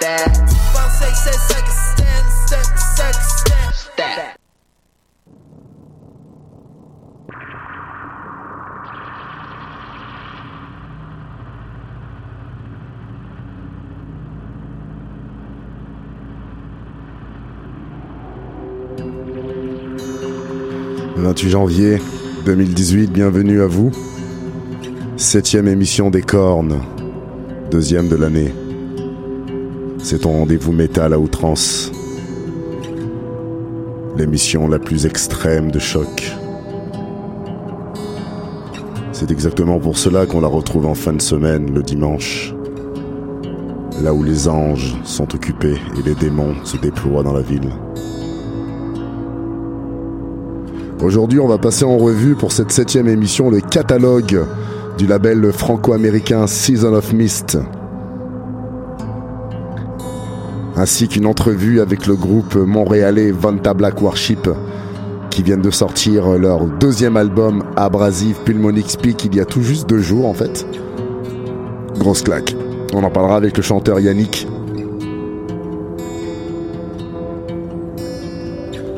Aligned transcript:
Le 0.00 0.06
28 21.16 21.50
janvier 21.50 22.00
2018, 22.46 23.12
bienvenue 23.12 23.60
à 23.60 23.66
vous. 23.66 23.92
Septième 25.18 25.68
émission 25.68 26.08
des 26.08 26.22
cornes, 26.22 26.80
deuxième 27.70 28.08
de 28.08 28.16
l'année. 28.16 28.54
C'est 30.02 30.20
ton 30.20 30.32
rendez-vous 30.32 30.72
métal 30.72 31.12
à 31.12 31.18
outrance. 31.18 31.92
L'émission 34.16 34.68
la 34.68 34.78
plus 34.78 35.06
extrême 35.06 35.70
de 35.70 35.78
choc. 35.78 36.32
C'est 39.12 39.30
exactement 39.30 39.78
pour 39.78 39.98
cela 39.98 40.26
qu'on 40.26 40.40
la 40.40 40.48
retrouve 40.48 40.86
en 40.86 40.94
fin 40.94 41.12
de 41.12 41.22
semaine, 41.22 41.74
le 41.74 41.82
dimanche. 41.82 42.54
Là 44.02 44.14
où 44.14 44.22
les 44.22 44.48
anges 44.48 44.96
sont 45.04 45.34
occupés 45.34 45.76
et 45.98 46.02
les 46.02 46.14
démons 46.14 46.54
se 46.64 46.78
déploient 46.78 47.22
dans 47.22 47.34
la 47.34 47.42
ville. 47.42 47.70
Aujourd'hui, 51.02 51.38
on 51.40 51.48
va 51.48 51.58
passer 51.58 51.84
en 51.84 51.98
revue 51.98 52.34
pour 52.34 52.52
cette 52.52 52.72
septième 52.72 53.08
émission 53.08 53.50
le 53.50 53.60
catalogue 53.60 54.44
du 54.98 55.06
label 55.06 55.52
franco-américain 55.52 56.46
Season 56.46 56.92
of 56.94 57.12
Mist, 57.12 57.58
ainsi 60.76 61.08
qu'une 61.08 61.26
entrevue 61.26 61.80
avec 61.80 62.06
le 62.06 62.16
groupe 62.16 62.54
montréalais 62.54 63.30
Vanta 63.30 63.74
Black 63.74 64.00
Warship, 64.00 64.48
qui 65.30 65.42
viennent 65.42 65.62
de 65.62 65.70
sortir 65.70 66.38
leur 66.38 66.66
deuxième 66.66 67.16
album 67.16 67.64
Abrasive 67.76 68.38
Pulmonic 68.44 68.90
Speak 68.90 69.24
il 69.24 69.36
y 69.36 69.40
a 69.40 69.44
tout 69.44 69.62
juste 69.62 69.88
deux 69.88 70.00
jours 70.00 70.26
en 70.26 70.34
fait. 70.34 70.66
Grosse 71.98 72.22
claque. 72.22 72.54
On 72.92 73.04
en 73.04 73.10
parlera 73.10 73.36
avec 73.36 73.56
le 73.56 73.62
chanteur 73.62 74.00
Yannick. 74.00 74.48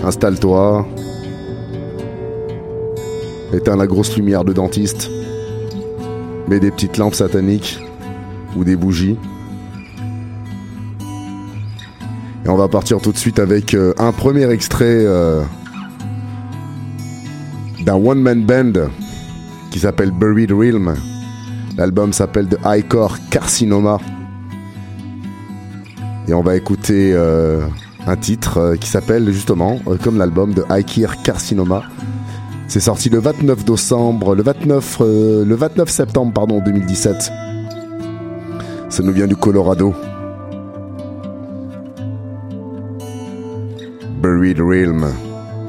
Installe-toi, 0.02 0.86
éteins 3.52 3.76
la 3.76 3.86
grosse 3.86 4.16
lumière 4.16 4.44
de 4.44 4.52
dentiste, 4.52 5.10
mets 6.48 6.58
des 6.58 6.70
petites 6.70 6.96
lampes 6.96 7.14
sataniques 7.14 7.78
ou 8.56 8.64
des 8.64 8.74
bougies. 8.74 9.16
Et 12.44 12.48
on 12.48 12.56
va 12.56 12.68
partir 12.68 13.00
tout 13.00 13.12
de 13.12 13.18
suite 13.18 13.38
avec 13.38 13.74
euh, 13.74 13.94
un 13.98 14.12
premier 14.12 14.50
extrait 14.50 14.84
euh, 14.88 15.42
d'un 17.84 17.94
one-man 17.94 18.44
band 18.44 18.88
qui 19.70 19.78
s'appelle 19.78 20.10
Buried 20.10 20.52
Realm. 20.52 20.94
L'album 21.76 22.12
s'appelle 22.12 22.48
The 22.48 22.58
Highcore 22.64 23.16
Carcinoma. 23.30 23.98
Et 26.28 26.34
on 26.34 26.42
va 26.42 26.56
écouter 26.56 27.12
euh, 27.14 27.60
un 28.06 28.16
titre 28.16 28.76
qui 28.80 28.88
s'appelle 28.88 29.32
justement, 29.32 29.80
comme 30.02 30.18
l'album, 30.18 30.52
de 30.52 30.64
Highcore 30.68 31.22
Carcinoma. 31.22 31.82
C'est 32.72 32.80
sorti 32.80 33.10
le 33.10 33.18
29 33.18 33.66
décembre, 33.66 34.34
le 34.34 34.42
29, 34.42 34.98
euh, 35.02 35.44
le 35.44 35.54
29 35.54 35.90
septembre 35.90 36.32
pardon 36.32 36.62
2017. 36.64 37.30
Ça 38.88 39.02
nous 39.02 39.12
vient 39.12 39.26
du 39.26 39.36
Colorado. 39.36 39.94
Buried 44.22 44.60
Realm 44.60 45.04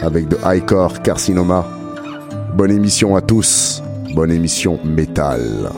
avec 0.01 0.29
The 0.29 0.37
Highcore 0.45 1.01
Carcinoma. 1.01 1.65
Bonne 2.53 2.69
émission 2.69 3.15
à 3.15 3.21
tous. 3.21 3.81
Bonne 4.13 4.31
émission 4.31 4.79
métal. 4.85 5.71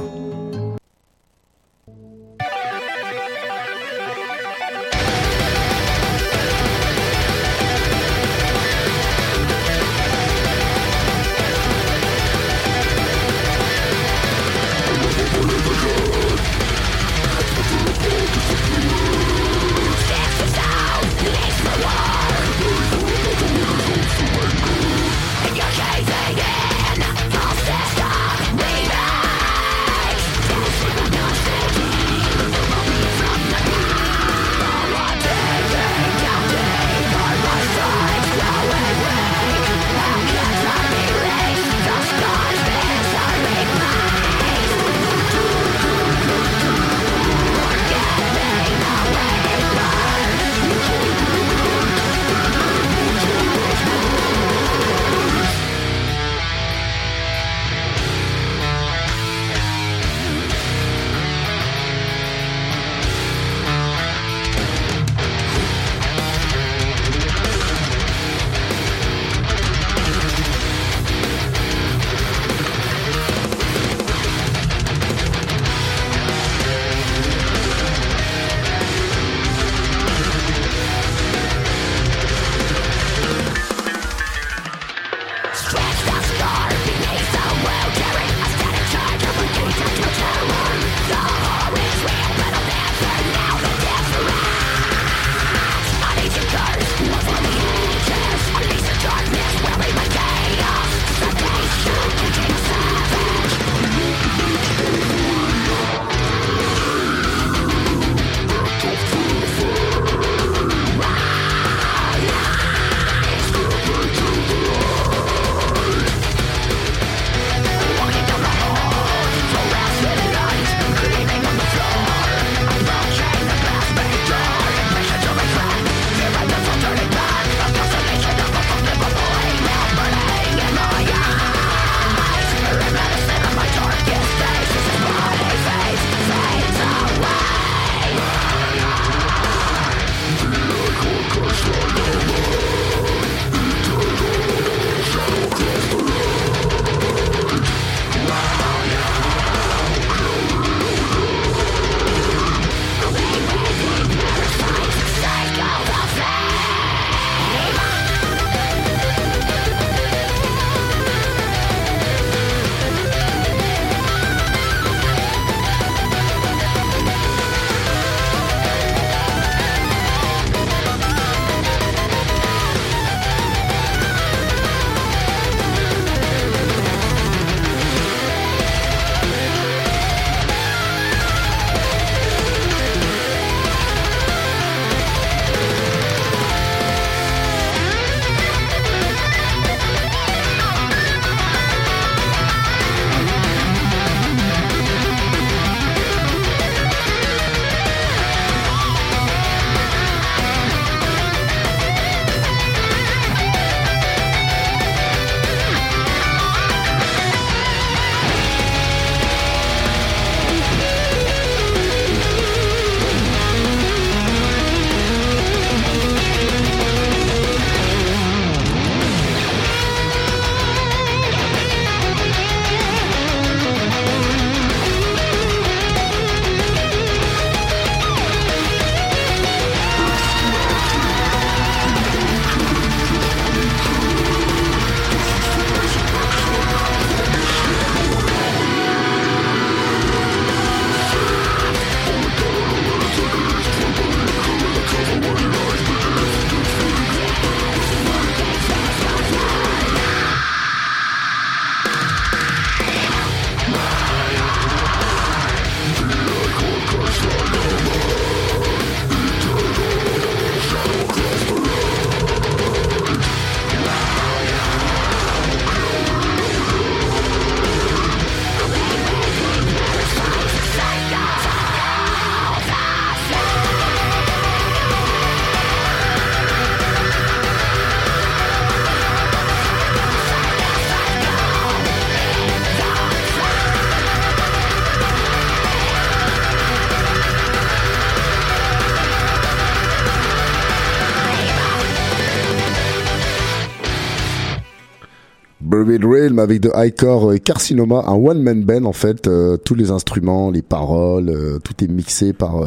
Avec 295.88 296.62
de 296.62 296.72
Highcore 296.74 297.32
euh, 297.32 297.38
Carcinoma, 297.38 298.06
un 298.08 298.16
one-man 298.16 298.64
band 298.64 298.86
en 298.86 298.92
fait. 298.92 299.28
Euh, 299.28 299.56
tous 299.56 299.76
les 299.76 299.92
instruments, 299.92 300.50
les 300.50 300.64
paroles, 300.64 301.30
euh, 301.30 301.60
tout 301.60 301.76
est 301.84 301.88
mixé 301.88 302.34
par 302.34 302.64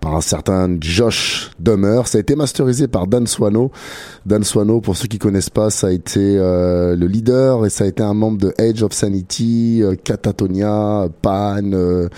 par 0.00 0.16
un 0.16 0.20
certain 0.22 0.74
Josh 0.80 1.50
Dummer. 1.60 2.02
Ça 2.06 2.16
a 2.16 2.20
été 2.22 2.34
masterisé 2.34 2.88
par 2.88 3.06
Dan 3.06 3.26
Swano. 3.26 3.70
Dan 4.24 4.44
Swano, 4.44 4.80
pour 4.80 4.96
ceux 4.96 5.08
qui 5.08 5.18
connaissent 5.18 5.50
pas, 5.50 5.68
ça 5.68 5.88
a 5.88 5.90
été 5.90 6.36
le 6.38 7.06
leader 7.06 7.66
et 7.66 7.70
ça 7.70 7.84
a 7.84 7.86
été 7.86 8.02
un 8.02 8.14
membre 8.14 8.38
de 8.38 8.54
Age 8.58 8.82
of 8.82 8.92
Sanity, 8.92 9.82
Catatonia, 10.02 11.08
Pan, 11.20 11.72
euh, 11.72 12.08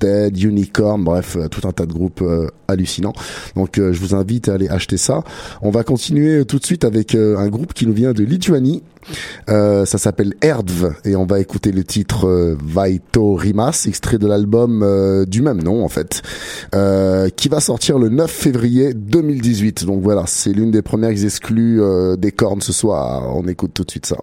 Dead, 0.00 0.42
Unicorn, 0.42 1.04
bref, 1.04 1.36
tout 1.50 1.66
un 1.66 1.72
tas 1.72 1.86
de 1.86 1.92
groupes 1.92 2.24
hallucinants. 2.66 3.14
Donc 3.56 3.76
je 3.76 3.98
vous 3.98 4.14
invite 4.14 4.48
à 4.48 4.54
aller 4.54 4.68
acheter 4.68 4.96
ça. 4.96 5.22
On 5.62 5.70
va 5.70 5.84
continuer 5.84 6.44
tout 6.44 6.58
de 6.58 6.66
suite 6.66 6.84
avec 6.84 7.14
un 7.14 7.48
groupe 7.48 7.72
qui 7.72 7.86
nous 7.86 7.94
vient 7.94 8.12
de 8.12 8.24
Lituanie. 8.24 8.82
Euh, 9.48 9.84
ça 9.84 9.98
s'appelle 9.98 10.34
Erdv 10.40 10.92
et 11.04 11.16
on 11.16 11.26
va 11.26 11.40
écouter 11.40 11.72
le 11.72 11.84
titre 11.84 12.26
euh, 12.26 12.56
Vaito 12.62 13.34
Rimas, 13.34 13.84
extrait 13.86 14.18
de 14.18 14.26
l'album 14.26 14.82
euh, 14.82 15.24
du 15.24 15.42
même 15.42 15.62
nom 15.62 15.84
en 15.84 15.88
fait, 15.88 16.22
qui 17.36 17.48
va 17.48 17.60
sortir 17.60 17.98
le 17.98 18.08
9 18.08 18.30
février 18.30 18.94
2018. 18.94 19.84
Donc 19.84 20.02
voilà, 20.02 20.24
c'est 20.26 20.52
l'une 20.52 20.70
des 20.70 20.82
premières 20.82 21.10
exclus 21.10 21.80
des 22.18 22.32
cornes 22.32 22.60
ce 22.60 22.72
soir. 22.72 23.36
On 23.36 23.46
écoute 23.46 23.72
tout 23.74 23.84
de 23.84 23.90
suite 23.90 24.06
ça. 24.06 24.16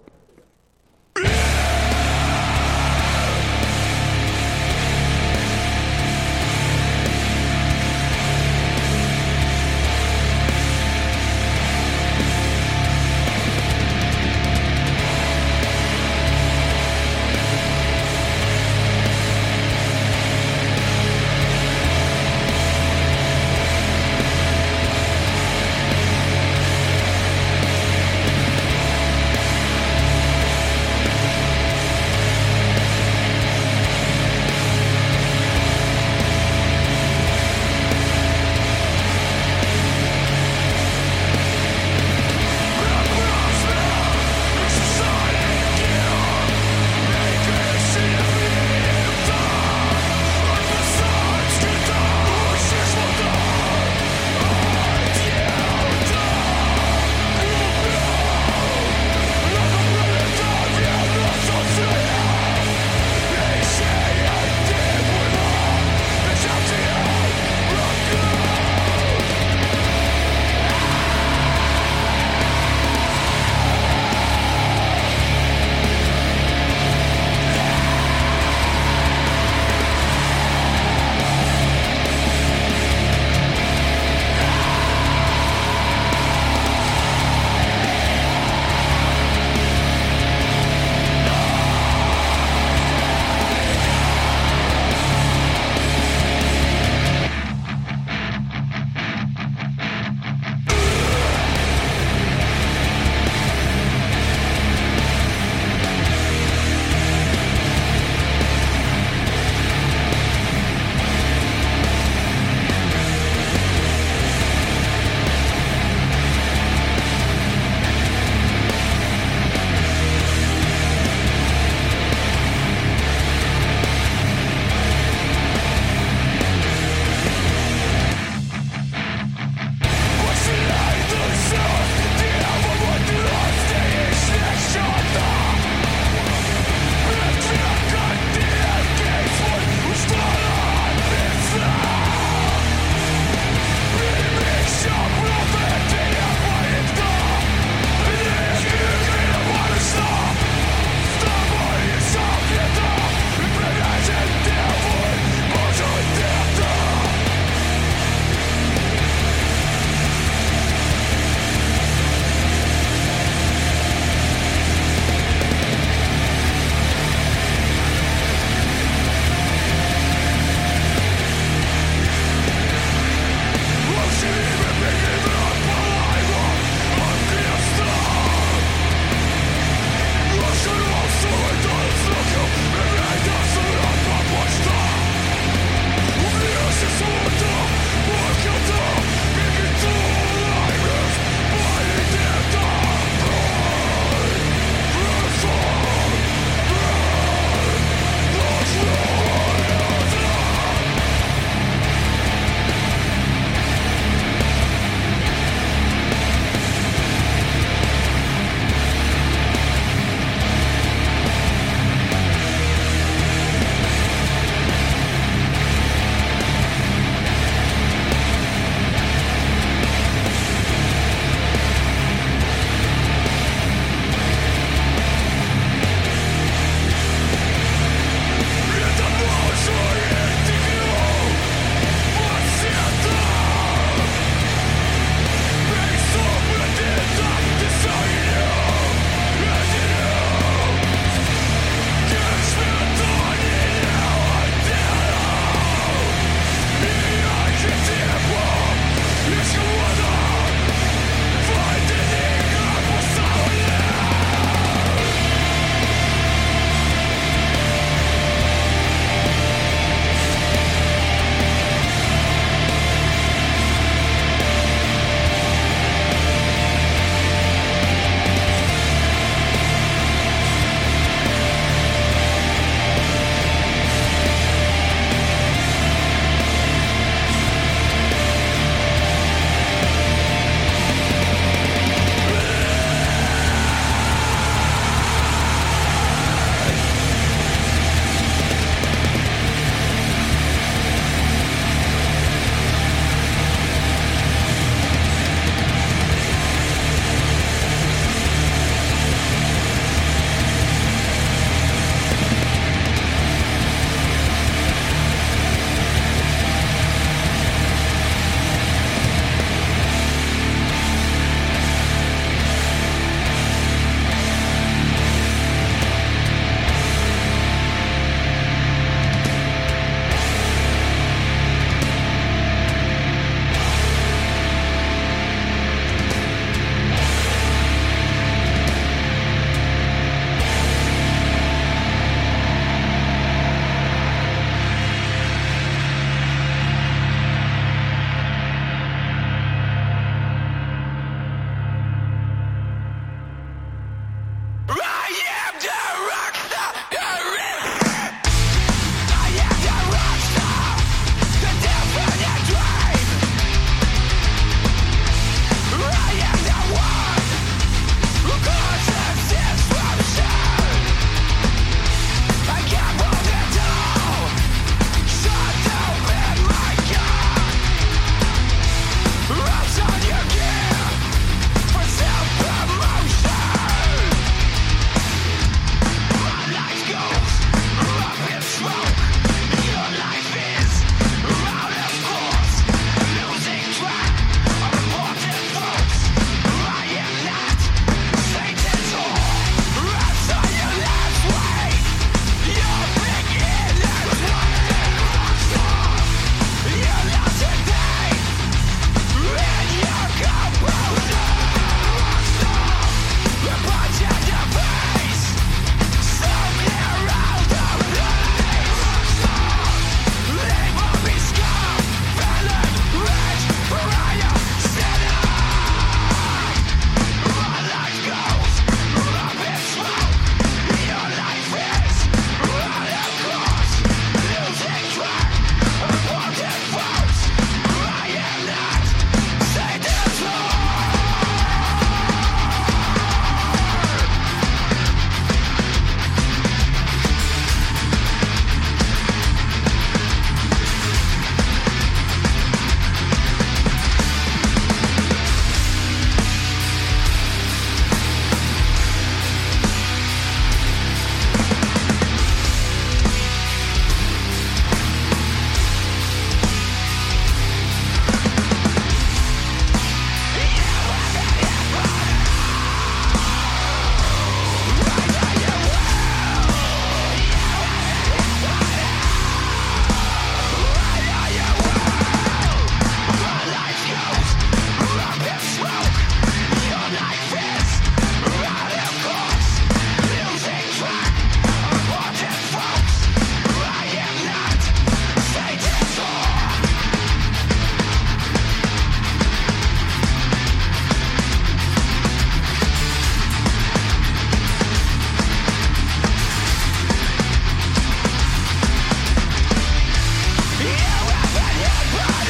Goodbye. 501.66 502.25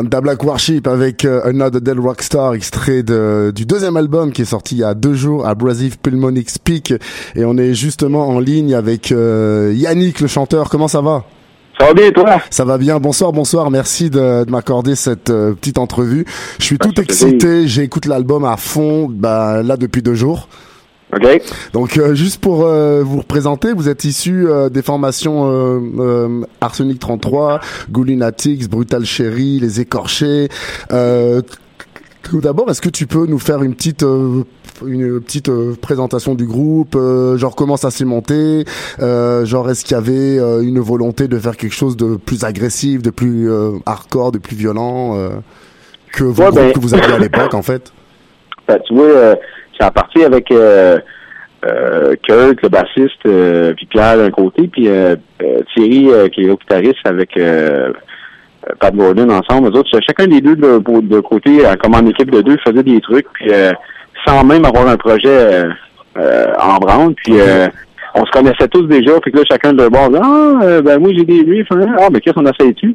Vanta 0.00 0.22
Black 0.22 0.42
Warship 0.42 0.86
avec 0.86 1.26
euh, 1.26 1.42
Another 1.44 1.78
Dead 1.78 1.98
Rockstar, 1.98 2.54
extrait 2.54 3.02
de, 3.02 3.52
du 3.54 3.66
deuxième 3.66 3.98
album 3.98 4.32
qui 4.32 4.40
est 4.40 4.46
sorti 4.46 4.76
il 4.76 4.78
y 4.78 4.84
a 4.84 4.94
deux 4.94 5.12
jours, 5.12 5.46
Abrasive 5.46 5.98
Pulmonic 5.98 6.48
Speak. 6.48 6.94
Et 7.36 7.44
on 7.44 7.58
est 7.58 7.74
justement 7.74 8.26
en 8.28 8.40
ligne 8.40 8.72
avec 8.72 9.12
euh, 9.12 9.74
Yannick, 9.76 10.20
le 10.20 10.26
chanteur. 10.26 10.70
Comment 10.70 10.88
ça 10.88 11.02
va? 11.02 11.24
Ça 11.78 11.86
va 11.88 11.92
bien, 11.92 12.12
toi? 12.12 12.40
Ça 12.48 12.64
va 12.64 12.78
bien. 12.78 12.98
Bonsoir, 12.98 13.32
bonsoir. 13.32 13.70
Merci 13.70 14.08
de, 14.08 14.44
de 14.44 14.50
m'accorder 14.50 14.94
cette 14.94 15.28
euh, 15.28 15.52
petite 15.52 15.76
entrevue. 15.76 16.24
Je 16.58 16.64
suis 16.64 16.78
tout 16.78 16.98
excité. 16.98 17.68
J'écoute 17.68 18.06
l'album 18.06 18.46
à 18.46 18.56
fond, 18.56 19.06
bah, 19.10 19.62
là, 19.62 19.76
depuis 19.76 20.00
deux 20.00 20.14
jours. 20.14 20.48
OK. 21.12 21.42
Donc 21.72 21.96
euh, 21.96 22.14
juste 22.14 22.40
pour 22.40 22.64
euh, 22.64 23.02
vous 23.02 23.18
représenter, 23.18 23.72
vous 23.72 23.88
êtes 23.88 24.04
issu 24.04 24.48
euh, 24.48 24.68
des 24.68 24.82
formations 24.82 25.30
Arsenic 26.60 26.98
33, 26.98 27.60
Goulinatics, 27.90 28.68
Brutal 28.68 29.04
Cherry, 29.04 29.58
Les 29.60 29.80
Écorchés. 29.80 30.48
tout 30.88 32.40
d'abord, 32.40 32.70
est-ce 32.70 32.80
que 32.80 32.88
tu 32.88 33.06
peux 33.06 33.26
nous 33.26 33.38
faire 33.38 33.62
une 33.62 33.74
petite 33.74 34.04
une 34.86 35.20
petite 35.20 35.50
présentation 35.80 36.34
du 36.34 36.46
groupe, 36.46 36.96
genre 37.36 37.54
comment 37.54 37.76
ça 37.76 37.90
s'est 37.90 38.04
monté, 38.04 38.64
genre 38.98 39.70
est-ce 39.70 39.84
qu'il 39.84 39.96
y 39.96 39.98
avait 39.98 40.36
une 40.62 40.80
volonté 40.80 41.28
de 41.28 41.38
faire 41.38 41.56
quelque 41.56 41.74
chose 41.74 41.96
de 41.96 42.16
plus 42.16 42.44
agressif, 42.44 43.02
de 43.02 43.10
plus 43.10 43.50
hardcore, 43.86 44.32
de 44.32 44.38
plus 44.38 44.56
violent 44.56 45.16
que, 46.12 46.24
ben, 46.24 46.72
que 46.72 46.80
vous 46.80 46.94
aviez 46.94 47.14
à 47.14 47.18
l'époque 47.18 47.54
en 47.54 47.62
fait? 47.62 47.92
Ben, 48.68 48.78
tu 48.86 48.94
vois 48.94 49.36
ça 49.80 49.90
parti 49.90 50.22
avec 50.22 50.50
euh, 50.52 50.98
euh, 51.66 52.14
Kurt, 52.22 52.62
le 52.62 52.68
bassiste, 52.68 53.26
euh, 53.26 53.72
puis 53.74 53.86
Pierre 53.86 54.18
d'un 54.18 54.30
côté, 54.30 54.68
puis 54.68 54.88
Thierry, 55.74 56.30
qui 56.32 56.42
est 56.42 56.46
le 56.46 56.56
guitariste, 56.56 57.04
avec 57.04 57.38
Pat 58.78 58.94
Gordon 58.94 59.30
ensemble. 59.30 59.68
Eux 59.68 59.78
autres, 59.78 59.90
chacun 60.06 60.26
des 60.26 60.40
deux 60.40 60.56
de, 60.56 61.20
côté, 61.20 61.62
comme 61.82 61.94
en 61.94 62.06
équipe 62.06 62.30
de 62.30 62.42
deux, 62.42 62.56
faisait 62.64 62.82
des 62.82 63.00
trucs, 63.00 63.26
puis 63.32 63.50
sans 64.26 64.44
même 64.44 64.64
avoir 64.64 64.86
un 64.86 64.96
projet 64.96 65.64
en 66.16 66.76
branle, 66.76 67.14
puis 67.14 67.34
on 68.14 68.26
se 68.26 68.30
connaissait 68.32 68.68
tous 68.68 68.86
déjà, 68.86 69.18
puis 69.20 69.32
là, 69.32 69.42
chacun 69.50 69.72
de 69.72 69.88
bord, 69.88 70.10
ah, 70.20 70.80
ben 70.82 70.98
moi 70.98 71.12
j'ai 71.14 71.24
des 71.24 71.48
riffs, 71.48 71.68
hein. 71.70 71.94
ah, 71.98 72.08
ben 72.10 72.20
qu'est-ce 72.20 72.34
qu'on 72.34 72.46
a 72.46 72.52
fait 72.52 72.72
tu 72.74 72.94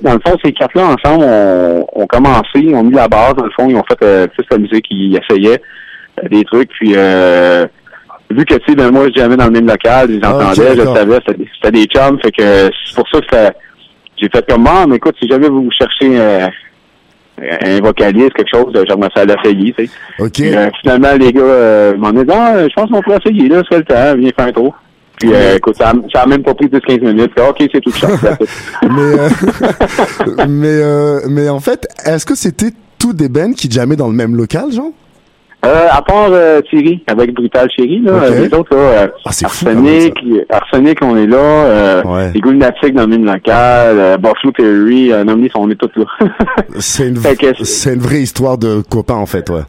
dans 0.00 0.12
le 0.12 0.20
fond, 0.24 0.36
ces 0.44 0.52
quatre-là, 0.52 0.94
ensemble, 0.94 1.24
ont 1.24 1.86
on 1.92 2.06
commencé, 2.06 2.72
ont 2.72 2.84
mis 2.84 2.94
la 2.94 3.08
base, 3.08 3.34
dans 3.34 3.46
le 3.46 3.50
fond, 3.50 3.68
ils 3.68 3.74
ont 3.74 3.82
fait 3.82 4.36
la 4.52 4.58
musique, 4.58 4.86
ils 4.90 5.16
essayaient 5.16 5.60
des 6.30 6.44
trucs. 6.44 6.70
Puis 6.70 6.92
euh, 6.96 7.66
vu 8.30 8.44
que 8.44 8.54
tu 8.54 8.64
sais, 8.68 8.74
ben 8.74 8.90
moi 8.90 9.08
jamais 9.14 9.36
dans 9.36 9.46
le 9.46 9.52
même 9.52 9.66
local, 9.66 10.18
j'entendais, 10.22 10.44
ah, 10.48 10.74
je 10.76 10.84
savais, 10.84 11.18
c'était 11.54 11.70
des 11.70 11.84
chums, 11.84 12.18
fait 12.22 12.32
que 12.32 12.70
c'est 12.86 12.94
pour 12.94 13.08
ça 13.08 13.20
que 13.20 13.56
j'ai 14.16 14.28
fait 14.28 14.46
comme 14.48 14.66
ah, 14.66 14.86
mais 14.88 14.96
écoute, 14.96 15.16
si 15.20 15.28
jamais 15.28 15.48
vous 15.48 15.70
cherchez 15.70 16.18
euh, 16.18 16.46
un 17.40 17.80
vocaliste, 17.80 18.34
quelque 18.34 18.54
chose, 18.54 18.72
j'aimerais 18.88 19.10
ça 19.14 19.24
l'essayer, 19.24 19.72
tu 19.72 19.86
sais. 19.86 20.56
Euh, 20.56 20.70
finalement, 20.80 21.14
les 21.18 21.32
gars 21.32 21.94
m'ont 21.96 22.12
dit 22.12 22.30
Ah, 22.30 22.68
je 22.68 22.74
pense 22.74 22.90
qu'on 22.90 23.02
pourrait 23.02 23.18
essayer, 23.24 23.48
là, 23.48 23.62
c'est 23.70 23.78
le 23.78 23.84
temps, 23.84 24.16
viens 24.16 24.30
faire 24.36 24.46
un 24.46 24.52
tour. 24.52 24.74
Puis 25.18 25.30
écoute, 25.54 25.76
ça, 25.76 25.92
ça 26.12 26.22
a 26.22 26.26
même 26.26 26.42
pas 26.42 26.54
pris 26.54 26.66
10-15 26.66 27.00
minutes. 27.00 27.32
OK, 27.38 27.68
c'est 27.72 27.80
tout 27.80 27.92
ça. 27.92 28.08
mais 28.82 30.46
mais 30.48 31.28
mais 31.28 31.48
en 31.48 31.60
fait, 31.60 31.86
est-ce 32.04 32.26
que 32.26 32.34
c'était 32.34 32.70
tous 32.98 33.12
des 33.12 33.28
bands 33.28 33.52
qui 33.52 33.70
jammaient 33.70 33.96
dans 33.96 34.08
le 34.08 34.14
même 34.14 34.36
local, 34.36 34.72
genre? 34.72 34.92
Euh, 35.64 35.86
à 35.92 36.02
part 36.02 36.30
euh, 36.32 36.60
Thierry, 36.62 37.04
avec 37.06 37.34
Brutal 37.34 37.68
Thierry, 37.68 38.00
là, 38.00 38.30
les 38.30 38.52
autres, 38.52 38.74
là, 38.74 38.80
euh, 38.80 39.06
ah, 39.24 39.30
Arsenic, 39.44 40.12
Arsenic, 40.50 40.98
on 41.02 41.16
est 41.16 41.28
là, 41.28 41.36
euh, 41.38 42.02
ouais. 42.02 42.32
les 42.34 42.40
Gulnatiques 42.40 42.94
dans 42.94 43.02
le 43.02 43.06
même 43.06 43.24
local, 43.24 43.96
euh, 43.96 44.16
Buffalo 44.16 44.52
Perry, 44.56 45.12
euh, 45.12 45.22
Nomnis, 45.22 45.50
on 45.54 45.70
est 45.70 45.76
tous 45.76 45.90
là. 45.94 46.04
c'est 46.80 47.06
une, 47.06 47.18
c'est 47.62 47.94
une 47.94 48.00
vraie 48.00 48.22
histoire 48.22 48.58
de 48.58 48.82
copains, 48.90 49.14
en 49.14 49.26
fait, 49.26 49.48
ouais. 49.50 49.62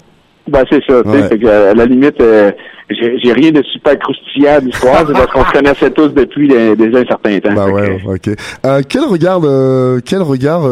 Ben, 0.49 0.63
c'est 0.67 0.81
ça, 0.89 1.01
ouais. 1.01 1.29
tu 1.29 1.45
sais, 1.45 1.51
à 1.51 1.75
la 1.75 1.85
limite, 1.85 2.19
euh, 2.21 2.51
j'ai 2.89 3.31
rien 3.31 3.51
de 3.51 3.61
super 3.61 3.97
croustillant 3.99 4.61
d'histoire, 4.61 5.05
c'est 5.05 5.13
parce 5.13 5.31
qu'on 5.31 5.45
se 5.45 5.51
connaissait 5.53 5.91
tous 5.91 6.09
depuis 6.09 6.47
déjà 6.47 6.97
un 6.97 7.05
certain 7.05 7.39
temps. 7.39 7.53
Bah 7.53 7.67
ouais, 7.67 8.01
ok. 8.03 8.29
Euh, 8.65 8.81
quel 8.89 9.03
regard, 9.03 9.41
quel 10.03 10.23
regard 10.23 10.63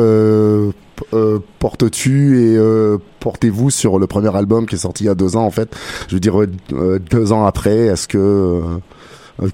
euh, 1.14 1.40
portes-tu 1.60 2.40
et 2.40 2.58
euh, 2.58 2.98
portez-vous 3.20 3.70
sur 3.70 4.00
le 4.00 4.08
premier 4.08 4.36
album 4.36 4.66
qui 4.66 4.76
est 4.76 4.80
sorti 4.80 5.04
il 5.04 5.08
y 5.08 5.10
a 5.10 5.16
deux 5.16 5.36
ans 5.36 5.46
en 5.46 5.52
fait 5.52 5.70
Je 6.08 6.16
veux 6.16 6.20
dire 6.20 6.42
euh, 6.42 7.00
deux 7.00 7.32
ans 7.32 7.46
après, 7.46 7.88
est-ce 7.88 8.08
que 8.08 8.62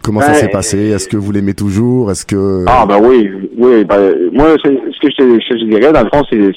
comment 0.04 0.22
ça 0.22 0.34
s'est 0.34 0.50
passé? 0.50 0.90
Est-ce 0.90 1.08
que 1.08 1.18
vous 1.18 1.32
l'aimez 1.32 1.54
toujours? 1.54 2.12
Est-ce 2.12 2.26
que 2.26 2.66
ah 2.68 2.86
ben 2.86 3.00
oui, 3.02 3.30
oui. 3.58 3.84
Ben, 3.86 4.14
moi, 4.34 4.56
ce 4.64 4.70
que 4.70 5.10
je, 5.10 5.40
je, 5.40 5.66
dirais 5.66 5.92
dans 5.92 6.04
le 6.04 6.10
fond, 6.10 6.24
c'est 6.30 6.52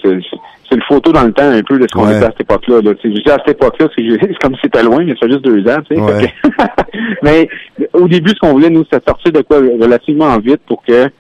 c'est 0.71 0.77
le 0.77 0.83
photo 0.87 1.13
dans 1.13 1.25
le 1.25 1.33
temps 1.33 1.51
un 1.51 1.63
peu 1.63 1.79
de 1.79 1.87
ce 1.89 1.93
qu'on 1.93 2.09
était 2.09 2.25
à 2.25 2.31
cette 2.31 2.43
époque-là. 2.43 2.81
Là. 2.81 2.93
Je 3.03 3.09
dis 3.09 3.31
à 3.31 3.39
cette 3.45 3.57
époque-là, 3.57 3.89
c'est 3.97 4.39
comme 4.41 4.55
si 4.55 4.61
c'était 4.63 4.85
loin, 4.85 5.05
mais 5.05 5.15
ça 5.15 5.27
fait 5.27 5.33
juste 5.33 5.45
deux 5.45 5.69
ans. 5.69 5.79
Tu 5.91 5.97
sais, 5.97 6.35
mais 7.23 7.49
au 7.93 8.07
début, 8.07 8.31
ce 8.31 8.37
qu'on 8.37 8.53
voulait, 8.53 8.71
nous, 8.71 8.85
c'était 8.85 9.05
sortir 9.05 9.33
de 9.33 9.43
quoi 9.43 9.59
relativement 9.59 10.39
vite 10.39 10.61
pour 10.67 10.83
que 10.85 11.11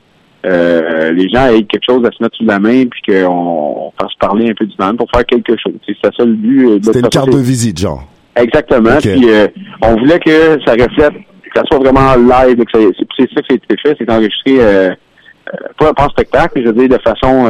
euh, 0.46 1.12
les 1.12 1.28
gens 1.28 1.46
aient 1.48 1.64
quelque 1.64 1.84
chose 1.86 2.04
à 2.06 2.10
se 2.10 2.22
mettre 2.22 2.36
sous 2.36 2.44
la 2.44 2.58
main 2.58 2.86
puis 2.86 3.02
qu'on 3.06 3.92
fasse 4.00 4.14
parler 4.18 4.50
un 4.50 4.54
peu 4.54 4.64
du 4.64 4.76
band 4.76 4.96
pour 4.96 5.08
faire 5.14 5.26
quelque 5.26 5.54
chose. 5.56 5.74
C'est 5.86 5.94
ça 6.02 6.24
le 6.24 6.32
but. 6.32 6.66
Euh, 6.66 6.78
C'était 6.82 7.00
une 7.00 7.08
carte 7.08 7.30
de 7.30 7.38
visite, 7.38 7.78
genre. 7.78 8.04
Exactement. 8.36 8.96
Puis 9.00 9.30
euh, 9.30 9.48
on 9.82 9.96
voulait 9.96 10.18
que 10.18 10.58
ça 10.64 10.72
reflète, 10.72 11.12
que 11.12 11.50
ça 11.54 11.62
soit 11.66 11.78
vraiment 11.78 12.14
live. 12.16 12.62
C'est 12.72 13.28
ça 13.34 13.42
qui 13.42 13.52
a 13.52 13.54
été 13.54 13.76
fait, 13.82 13.96
c'est 13.98 14.10
enregistré 14.10 14.56
euh, 14.60 14.90
pas, 15.78 15.92
en 15.98 16.08
spectacle, 16.08 16.52
mais 16.56 16.62
je 16.62 16.68
veux 16.68 16.86
dire 16.86 16.96
de 16.96 17.02
façon 17.02 17.46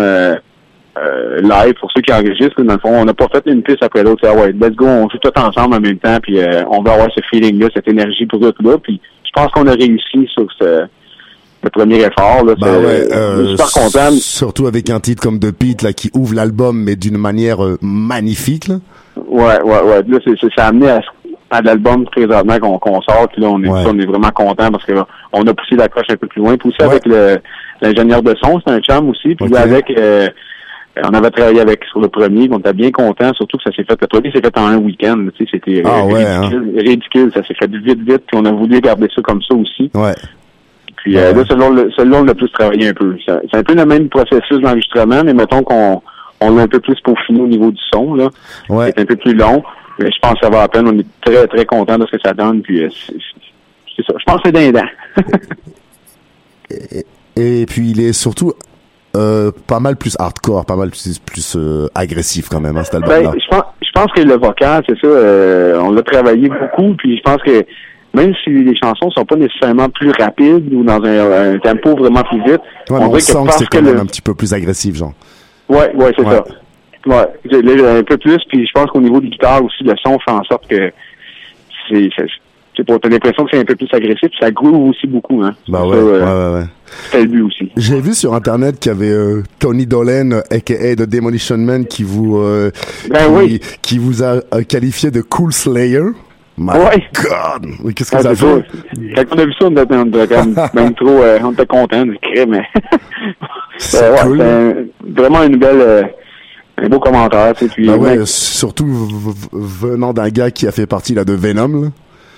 live 1.43 1.75
pour 1.81 1.93
ceux 1.95 2.03
qui 2.03 2.13
enregistrent. 2.13 2.63
Dans 2.63 2.75
le 2.75 2.81
fond, 2.81 2.93
on 2.93 3.05
n'a 3.05 3.15
pas 3.15 3.29
fait 3.33 3.43
une 3.47 3.63
piste 3.63 3.85
après 3.85 4.03
l'autre. 4.03 4.27
Ah 4.27 4.35
ouais, 4.35 4.53
let's 4.53 4.75
go, 4.75 4.87
on 4.87 5.09
joue 5.09 5.19
tout 5.19 5.39
ensemble 5.39 5.77
en 5.77 5.81
même 5.81 5.99
temps, 5.99 6.19
puis 6.21 6.41
on 6.69 6.83
va 6.83 6.95
avoir 6.95 7.09
ce 7.15 7.21
feeling-là, 7.31 7.69
cette 7.73 7.89
énergie 7.89 8.27
pour 8.27 8.41
tout 8.41 8.63
là. 8.65 8.79
Puis 8.79 9.01
je 9.25 9.31
pense 9.33 9.53
qu'on 9.53 9.69
a 9.69 9.73
réussi 9.73 10.29
sur 10.35 10.47
ce 10.59 10.87
le 11.63 11.71
premier 11.71 11.97
effort. 11.97 12.45
Là, 12.45 12.55
bah 12.59 12.79
ouais, 12.79 13.13
euh, 13.13 13.57
super 13.57 13.67
content. 13.67 14.11
Surtout 14.13 14.67
avec 14.67 14.91
un 14.91 15.01
titre 15.01 15.23
comme 15.23 15.39
The 15.39 15.53
Pete 15.53 15.83
là 15.83 15.93
qui 15.93 16.11
ouvre 16.15 16.35
l'album 16.35 16.83
mais 16.83 16.97
d'une 16.97 17.19
manière 17.19 17.65
euh, 17.65 17.79
magnifique. 17.83 18.69
Là. 18.69 18.77
Ouais, 19.29 19.61
ouais, 19.63 19.83
ouais. 19.83 20.03
Là, 20.07 20.19
c'est, 20.25 20.35
c'est, 20.41 20.49
ça 20.57 20.67
a 20.67 20.69
amené 20.69 20.91
à, 20.91 21.01
à 21.51 21.61
l'album 21.63 22.05
présentement 22.07 22.59
qu'on, 22.59 22.79
qu'on 22.79 23.03
sort. 23.03 23.29
Puis 23.33 23.43
là, 23.43 23.49
on 23.49 23.63
est, 23.63 23.69
on 23.69 23.99
est 23.99 24.07
vraiment 24.07 24.31
content 24.31 24.71
parce 24.71 24.85
que 24.85 24.93
on 25.33 25.47
a 25.47 25.55
poussé 25.55 25.77
la 25.77 25.89
coche 25.89 26.07
un 26.09 26.17
peu 26.17 26.27
plus 26.27 26.41
loin. 26.41 26.57
Puis 26.57 26.71
aussi 26.71 26.83
avec 26.83 27.05
le, 27.07 27.39
l'ingénieur 27.81 28.23
de 28.23 28.35
son, 28.43 28.61
c'est 28.65 28.73
un 28.73 28.81
chum 28.81 29.11
aussi. 29.11 29.35
Puis 29.35 29.55
avec 29.57 29.91
euh, 29.91 30.29
on 31.05 31.15
avait 31.15 31.31
travaillé 31.31 31.61
avec 31.61 31.85
sur 31.85 32.01
le 32.01 32.09
premier, 32.09 32.49
on 32.51 32.59
était 32.59 32.73
bien 32.73 32.91
content, 32.91 33.33
surtout 33.35 33.59
que 33.59 33.63
ça 33.65 33.71
s'est 33.77 33.85
fait. 33.85 33.97
Le 34.01 34.07
premier 34.07 34.33
s'est 34.33 34.41
fait 34.41 34.59
en 34.59 34.67
un 34.67 34.79
week-end. 34.79 35.27
Tu 35.37 35.45
sais, 35.45 35.51
c'était 35.53 35.83
ah, 35.85 36.05
ouais, 36.05 36.25
ridicule, 36.25 36.73
hein? 36.75 36.81
ridicule. 36.81 37.33
Ça 37.35 37.43
s'est 37.45 37.55
fait 37.55 37.71
vite, 37.71 38.01
vite. 38.01 38.23
Puis 38.27 38.37
on 38.37 38.45
a 38.45 38.53
voulu 38.53 38.81
garder 38.81 39.09
ça 39.15 39.23
comme 39.23 39.41
ça 39.43 39.55
aussi. 39.55 39.91
Ouais. 39.95 40.15
Puis 41.03 41.17
euh, 41.17 41.33
là, 41.33 41.45
selon 41.49 41.71
le, 41.71 41.91
selon 41.93 42.23
le 42.23 42.35
plus 42.35 42.51
travaillé 42.51 42.89
un 42.89 42.95
peu. 42.95 43.17
C'est 43.27 43.57
un 43.57 43.63
peu 43.63 43.75
le 43.75 43.87
même 43.87 44.09
processus 44.09 44.61
d'enregistrement, 44.61 45.23
mais 45.25 45.35
mettons 45.35 45.63
qu'on 45.63 46.03
on 46.41 46.55
l'a 46.55 46.63
un 46.63 46.69
peu 46.69 46.81
plus 46.81 46.99
peaufiné 47.01 47.41
au 47.41 47.47
niveau 47.47 47.71
du 47.71 47.81
son. 47.93 48.15
là. 48.15 48.29
Ouais. 48.69 48.93
C'est 48.95 49.03
un 49.03 49.07
peu 49.07 49.17
plus 49.17 49.35
long. 49.35 49.63
Mais 49.99 50.11
je 50.11 50.19
pense 50.21 50.35
que 50.35 50.41
ça 50.47 50.51
va 50.51 50.63
à 50.63 50.69
peine. 50.69 50.89
On 50.89 50.99
est 50.99 51.07
très, 51.21 51.47
très 51.47 51.67
content 51.67 51.99
de 51.99 52.07
ce 52.07 52.17
que 52.17 52.23
ça 52.25 52.33
donne. 52.33 52.63
Puis 52.63 52.85
euh, 52.85 52.89
c'est 53.97 54.07
ça. 54.07 54.15
Je 54.19 54.25
pense 54.25 54.43
que 54.43 54.43
c'est 54.47 54.53
dindant. 54.53 54.89
et, 56.71 57.05
et 57.63 57.67
puis 57.67 57.91
il 57.91 58.01
est 58.01 58.13
surtout 58.13 58.53
euh, 59.17 59.51
pas 59.67 59.81
mal 59.81 59.97
plus 59.97 60.15
hardcore, 60.21 60.65
pas 60.65 60.77
mal 60.77 60.91
plus, 60.91 61.19
plus 61.19 61.57
euh, 61.57 61.89
agressif 61.97 62.49
quand 62.49 62.61
même, 62.61 62.77
hein, 62.77 62.85
cet 62.85 62.95
album-là. 62.95 63.33
Ben, 63.33 63.41
je, 63.41 63.49
pense, 63.49 63.65
je 63.83 63.91
pense 63.93 64.13
que 64.13 64.21
le 64.21 64.35
vocal, 64.35 64.85
c'est 64.89 64.99
ça, 65.01 65.07
euh, 65.09 65.81
on 65.81 65.91
l'a 65.91 66.03
travaillé 66.03 66.49
beaucoup, 66.49 66.95
puis 66.95 67.17
je 67.17 67.23
pense 67.23 67.43
que 67.43 67.67
même 68.15 68.35
si 68.43 68.51
les 68.51 68.77
chansons 68.77 69.11
sont 69.11 69.25
pas 69.25 69.37
nécessairement 69.37 69.89
plus 69.89 70.11
rapides 70.11 70.73
ou 70.73 70.83
dans 70.83 71.03
un, 71.03 71.59
tempo 71.59 71.97
vraiment 71.97 72.23
plus 72.25 72.43
vite, 72.43 72.61
on, 72.91 72.97
on 72.97 73.19
sent 73.19 73.33
que, 73.47 73.53
c'est 73.53 73.67
quand 73.67 73.83
même 73.83 73.99
un 73.99 74.07
petit 74.07 74.23
peu 74.23 74.35
plus 74.35 74.53
agressif, 74.53 74.97
genre. 74.97 75.13
Ouais, 75.69 75.95
ouais, 75.95 76.13
c'est 76.17 76.25
ça. 76.25 76.45
Ouais, 77.07 77.27
un 77.53 78.03
peu 78.03 78.19
plus, 78.19 78.39
puis 78.49 78.67
je 78.67 78.73
pense 78.75 78.91
qu'au 78.91 79.01
niveau 79.01 79.21
du 79.21 79.29
guitare 79.29 79.65
aussi, 79.65 79.85
le 79.85 79.95
son 80.05 80.19
fait 80.19 80.33
en 80.33 80.45
sorte 80.45 80.67
que 80.69 80.93
c'est 81.89 82.11
c'est 82.77 82.85
pour 82.85 83.01
t'as 83.01 83.09
l'impression 83.09 83.45
que 83.45 83.51
c'est 83.53 83.59
un 83.59 83.65
peu 83.65 83.75
plus 83.75 83.89
agressif, 83.93 84.31
ça 84.39 84.51
groove 84.51 84.91
aussi 84.91 85.07
beaucoup, 85.07 85.43
hein. 85.43 85.55
Bah 85.69 85.85
ouais, 85.85 85.97
ouais, 85.97 86.21
ouais, 86.21 86.53
ouais. 86.55 86.65
C'est 87.11 87.23
le 87.23 87.27
but 87.27 87.43
aussi. 87.43 87.71
J'ai 87.77 88.01
vu 88.01 88.15
sur 88.15 88.35
internet 88.35 88.79
qu'il 88.79 88.93
y 88.93 88.95
avait 88.95 89.11
euh, 89.11 89.43
Tony 89.59 89.87
Dolan, 89.87 90.41
aka 90.51 90.97
The 90.97 91.03
Demolition 91.03 91.59
Man, 91.59 91.87
qui 91.87 92.05
vous 92.05 92.39
euh, 92.39 92.71
ben 93.09 93.19
qui, 93.19 93.33
oui. 93.33 93.61
qui 93.83 93.99
vous 93.99 94.23
a 94.23 94.41
euh, 94.55 94.63
qualifié 94.67 95.11
de 95.11 95.21
Cool 95.21 95.53
Slayer. 95.53 96.03
My 96.59 96.73
ouais. 96.79 97.03
God! 97.15 97.67
Mais 97.83 97.93
qu'est-ce 97.95 98.11
que 98.11 98.17
Ah, 98.19 98.23
ça 98.23 98.35
fait? 98.35 98.65
Quand 99.17 99.25
on 99.35 99.39
a 99.39 99.45
vu 99.47 99.53
ça, 99.59 99.67
on 99.67 99.71
était, 99.71 99.95
on 99.95 100.07
était 100.07 100.35
comme 100.35 100.55
même 100.75 100.95
trop, 100.95 101.09
euh, 101.23 101.39
on 101.43 101.53
était 101.53 101.67
content 101.67 102.05
du 102.05 102.19
crime, 102.19 102.51
mais 102.51 102.65
C'est 103.79 104.03
Euh, 104.03 104.13
ouais, 104.13 104.19
cool. 104.25 104.41
un- 104.43 104.75
vraiment 105.23 105.43
une 105.43 105.57
belle, 105.57 105.81
euh, 105.81 106.03
un 106.77 106.89
beau 106.89 106.99
commentaire, 107.01 107.55
tu 107.55 107.67
sais, 107.67 107.75
puis 107.75 107.87
Bah 107.87 107.97
ouais, 107.97 108.19
mec, 108.19 108.27
surtout 108.27 108.87
venant 109.53 110.13
d'un 110.13 110.29
gars 110.29 110.51
qui 110.51 110.67
a 110.67 110.73
fait 110.73 110.87
partie 110.87 111.15
là, 111.15 111.25
de 111.25 111.33
Venom. 111.33 111.83
Là. 111.83 111.89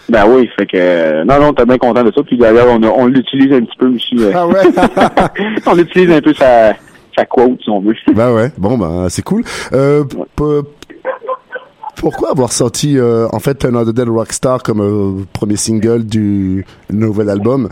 ben 0.09 0.25
oui, 0.29 0.48
fait 0.57 0.66
que 0.66 1.25
non, 1.25 1.40
non, 1.40 1.53
t'es 1.53 1.64
bien 1.64 1.79
content 1.79 2.05
de 2.05 2.12
ça, 2.12 2.22
puis 2.22 2.37
d'ailleurs 2.38 2.68
on, 2.68 2.81
on 2.85 3.07
l'utilise 3.07 3.53
un 3.53 3.61
petit 3.62 3.77
peu 3.79 3.88
aussi, 3.88 4.16
euh, 4.20 4.31
Ah 4.35 4.46
ouais? 4.46 4.62
on 5.66 5.79
utilise 5.79 6.11
un 6.12 6.20
peu 6.20 6.35
sa 6.35 6.75
sa 7.16 7.25
quote, 7.27 7.61
si 7.62 7.68
on 7.70 7.81
veut. 7.81 7.94
Bah 8.14 8.33
ouais, 8.33 8.51
bon, 8.57 8.79
bah, 8.79 9.07
c'est 9.11 9.22
cool. 9.22 9.42
Euh, 9.72 10.05
p- 10.05 10.44
pourquoi 11.96 12.31
avoir 12.31 12.52
sorti 12.52 12.98
euh, 12.98 13.28
en 13.33 13.38
fait 13.38 13.64
Another 13.64 13.92
Dead 13.92 14.09
Rockstar 14.09 14.62
comme 14.62 14.81
euh, 14.81 15.24
premier 15.33 15.57
single 15.57 16.05
du 16.05 16.64
nouvel 16.90 17.28
album? 17.28 17.68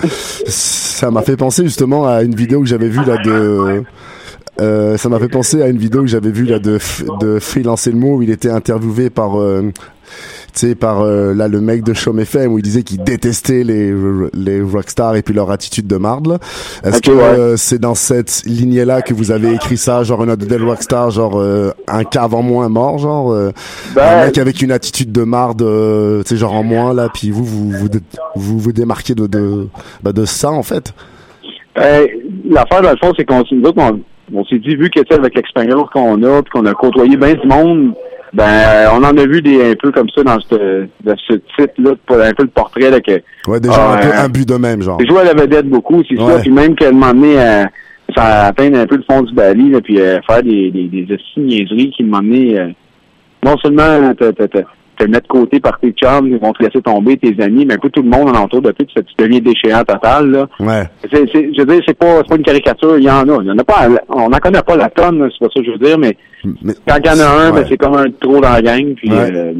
Ça 0.46 1.10
m'a 1.10 1.22
fait 1.22 1.36
penser 1.36 1.64
justement 1.64 2.06
à 2.06 2.22
une 2.22 2.34
vidéo 2.34 2.60
que 2.60 2.66
j'avais 2.66 2.88
vue 2.88 3.04
là 3.04 3.16
de. 3.18 3.82
Euh, 4.60 4.96
ça 4.98 5.08
m'a 5.08 5.18
fait 5.18 5.28
penser 5.28 5.62
à 5.62 5.68
une 5.68 5.78
vidéo 5.78 6.02
que 6.02 6.08
j'avais 6.08 6.30
vue 6.30 6.44
là 6.44 6.58
de 6.58 6.78
de 7.20 7.38
Phil 7.38 7.68
Anselmo 7.68 8.16
où 8.16 8.22
il 8.22 8.30
était 8.30 8.50
interviewé 8.50 9.08
par 9.08 9.40
euh, 9.40 9.72
tu 10.52 10.66
sais 10.68 10.74
par 10.74 11.00
euh, 11.02 11.34
là 11.34 11.48
le 11.48 11.60
mec 11.60 11.82
de 11.84 11.92
Show 11.94 12.16
FM 12.18 12.52
où 12.52 12.58
il 12.58 12.62
disait 12.62 12.82
qu'il 12.82 13.02
détestait 13.02 13.64
les 13.64 13.92
les 14.34 14.60
rockstars 14.60 15.16
et 15.16 15.22
puis 15.22 15.34
leur 15.34 15.50
attitude 15.50 15.86
de 15.86 15.96
marde. 15.96 16.38
Est-ce 16.84 17.00
que 17.02 17.10
ouais. 17.10 17.22
euh, 17.22 17.56
c'est 17.56 17.78
dans 17.78 17.94
cette 17.94 18.42
lignée 18.46 18.84
là 18.84 19.02
que 19.02 19.14
vous 19.14 19.30
avez 19.30 19.52
écrit 19.54 19.76
ça 19.76 20.02
genre 20.02 20.22
Another 20.22 20.46
Dead 20.48 20.60
Rockstar 20.62 21.10
genre 21.10 21.38
euh, 21.40 21.70
un 21.88 22.04
cave 22.04 22.34
en 22.34 22.42
moins 22.42 22.68
mort 22.68 22.98
genre 22.98 23.32
euh, 23.32 23.50
Ben, 23.94 24.02
un 24.22 24.26
mec 24.26 24.38
avec 24.38 24.62
une 24.62 24.72
attitude 24.72 25.12
de 25.12 25.22
marde 25.22 25.62
euh, 25.62 26.22
tu 26.22 26.30
sais 26.30 26.36
genre 26.36 26.54
en 26.54 26.62
moins 26.62 26.94
là 26.94 27.08
puis 27.12 27.30
vous 27.30 27.44
vous 27.44 27.70
vous 27.70 27.88
vous, 28.36 28.58
vous 28.58 28.72
démarquez 28.72 29.14
de 29.14 29.26
de 29.26 29.66
bah, 30.02 30.12
de 30.12 30.24
ça 30.24 30.50
en 30.50 30.62
fait? 30.62 30.92
Euh, 31.78 32.06
L'affaire, 32.48 32.82
dans 32.82 32.90
le 32.90 32.96
fond, 32.96 33.12
c'est 33.16 33.24
qu'on 33.24 33.44
s'est- 33.44 33.54
nous 33.54 33.68
autres, 33.68 33.78
on, 33.80 34.00
on 34.34 34.44
s'est 34.44 34.58
dit, 34.58 34.74
vu 34.74 34.90
que 34.90 35.00
avec 35.14 35.34
l'expérience 35.36 35.88
qu'on 35.92 36.20
a, 36.24 36.42
puis 36.42 36.50
qu'on 36.52 36.66
a 36.66 36.74
côtoyé 36.74 37.16
bien 37.16 37.34
du 37.34 37.46
monde, 37.46 37.92
ben 38.32 38.44
euh, 38.44 38.86
on 38.92 38.98
en 39.04 39.16
a 39.16 39.26
vu 39.26 39.42
des 39.42 39.70
un 39.72 39.74
peu 39.74 39.90
comme 39.92 40.08
ça 40.14 40.22
dans 40.22 40.38
ce, 40.40 40.86
dans 41.02 41.16
ce 41.28 41.34
titre-là, 41.34 41.92
pour 42.06 42.16
un 42.20 42.32
peu 42.32 42.44
le 42.44 42.48
portrait 42.50 42.90
là, 42.90 43.00
que 43.00 43.20
Ouais 43.50 43.58
déjà 43.60 43.74
Ah, 43.76 43.94
un 43.94 43.98
peu 43.98 44.12
un 44.16 44.28
but 44.28 44.48
de 44.48 44.54
même 44.54 44.82
genre. 44.82 44.98
j'ai 45.00 45.06
joué 45.08 45.20
à 45.20 45.24
la 45.24 45.34
vedette 45.34 45.68
beaucoup, 45.68 46.02
c'est 46.08 46.18
Ouais. 46.20 46.32
ça, 46.34 46.38
puis 46.40 46.50
même 46.50 46.74
qu'à 46.76 46.88
un 46.88 46.92
moment 46.92 47.12
donné, 47.12 47.40
euh, 47.40 47.64
ça 48.16 48.46
atteindre 48.46 48.78
un 48.78 48.86
peu 48.86 48.96
le 48.96 49.02
fond 49.08 49.22
du 49.22 49.34
bali, 49.34 49.70
là, 49.70 49.80
puis 49.80 50.00
euh, 50.00 50.18
faire 50.28 50.42
des, 50.42 50.70
des, 50.70 50.84
des 50.88 51.06
niaiseries 51.36 51.90
qui 51.96 52.04
m'ont 52.04 52.18
amené 52.18 52.58
euh, 52.58 52.68
non 53.44 53.56
seulement 53.58 54.12
te, 54.14 54.30
te, 54.32 54.42
te, 54.44 54.58
te 54.98 55.04
mettre 55.04 55.22
de 55.22 55.28
côté 55.28 55.60
par 55.60 55.78
tes 55.80 55.92
chums, 55.92 56.26
ils 56.26 56.36
vont 56.38 56.52
te 56.52 56.62
laisser 56.62 56.82
tomber, 56.82 57.16
tes 57.16 57.34
amis, 57.42 57.64
mais 57.64 57.74
un 57.74 57.78
peu 57.78 57.88
tout 57.90 58.02
le 58.02 58.08
monde 58.10 58.28
alentour 58.28 58.60
de 58.62 58.70
toi, 58.72 58.86
ça, 58.94 59.02
tu 59.02 59.14
deviens 59.18 59.40
déchéant 59.40 59.82
total, 59.84 60.30
là. 60.30 60.46
Ouais. 60.60 60.82
C'est, 61.10 61.26
je 61.32 61.60
veux 61.60 61.66
dire, 61.66 61.82
c'est 61.86 61.96
pas, 61.98 62.22
pas 62.22 62.36
une 62.36 62.42
caricature, 62.42 62.98
il 62.98 63.04
y 63.04 63.10
en 63.10 63.28
a. 63.28 63.38
Il 63.42 63.46
y 63.48 63.50
en 63.50 63.58
a 63.58 63.64
pas, 63.64 63.86
à- 63.86 63.88
on 64.10 64.28
n'en 64.28 64.38
connaît 64.38 64.62
pas 64.62 64.76
la 64.76 64.88
tonne, 64.90 65.28
c'est 65.32 65.38
pas 65.46 65.50
ça 65.54 65.60
que 65.60 65.66
je 65.66 65.70
veux 65.72 65.78
dire, 65.78 65.98
mais 65.98 66.16
Mais 66.62 66.74
quand 66.86 66.96
il 67.02 67.06
y 67.06 67.10
en 67.10 67.20
a 67.20 67.26
un, 67.26 67.52
Ouais. 67.52 67.60
ben, 67.62 67.66
c'est 67.68 67.76
comme 67.76 67.94
un 67.94 68.06
trop 68.20 68.40
dans 68.40 68.50
la 68.50 68.62
gang, 68.62 68.94
puis, 68.94 69.10
Ouais. 69.10 69.30
euh, 69.34 69.52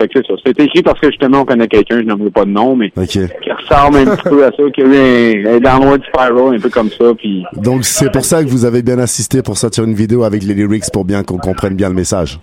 fait 0.00 0.08
que 0.08 0.20
c'est 0.20 0.26
ça. 0.26 0.34
C'est 0.44 0.60
écrit 0.60 0.82
parce 0.82 0.98
que 1.00 1.08
justement, 1.08 1.40
on 1.42 1.44
connaît 1.44 1.68
quelqu'un, 1.68 1.98
je 2.00 2.04
n'en 2.04 2.18
pas 2.30 2.44
de 2.44 2.50
nom, 2.50 2.74
mais 2.76 2.90
qui 3.06 3.20
ressemble 3.20 3.98
un 3.98 4.16
petit 4.16 4.28
peu 4.28 4.44
à 4.44 4.50
ça, 4.50 4.62
qui 4.74 4.82
a 4.82 4.84
eu 4.84 5.46
un, 5.46 5.54
un 5.56 5.60
downward 5.60 6.02
spiral, 6.08 6.54
un 6.56 6.58
peu 6.60 6.68
comme 6.68 6.90
ça, 6.90 7.12
puis 7.16 7.44
Donc 7.56 7.84
c'est 7.84 8.10
pour 8.10 8.24
ça 8.24 8.42
que 8.42 8.48
vous 8.48 8.64
avez 8.64 8.82
bien 8.82 8.98
insisté 8.98 9.40
pour 9.42 9.56
sortir 9.56 9.84
une 9.84 9.94
vidéo 9.94 10.24
avec 10.24 10.42
les 10.42 10.54
lyrics 10.54 10.84
pour 10.92 11.04
bien 11.04 11.22
qu'on 11.22 11.38
comprenne 11.38 11.74
bien 11.74 11.88
le 11.88 11.94
message. 11.94 12.38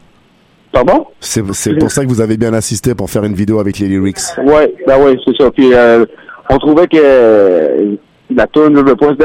pardon? 0.72 1.06
C'est 1.20 1.44
c'est 1.54 1.76
pour 1.78 1.92
ça 1.92 2.04
que 2.04 2.10
vous 2.10 2.22
avez 2.22 2.38
bien 2.38 2.54
insisté 2.54 2.96
pour 2.96 3.10
faire 3.10 3.26
une 3.26 3.34
vidéo 3.36 3.60
avec 3.60 3.78
les 3.80 3.88
lyrics. 3.90 4.20
Ouais, 4.44 4.74
ben 4.88 4.98
ouais, 5.04 5.18
c'est 5.26 5.36
ça. 5.38 5.52
Puis, 5.52 5.74
euh, 5.74 6.06
on 6.50 6.58
trouvait 6.58 6.88
que 6.88 6.98
la 8.36 8.48
tourne, 8.48 8.74
ne 8.74 8.82
veut 8.82 8.96
pas, 8.96 9.08
pas 9.16 9.24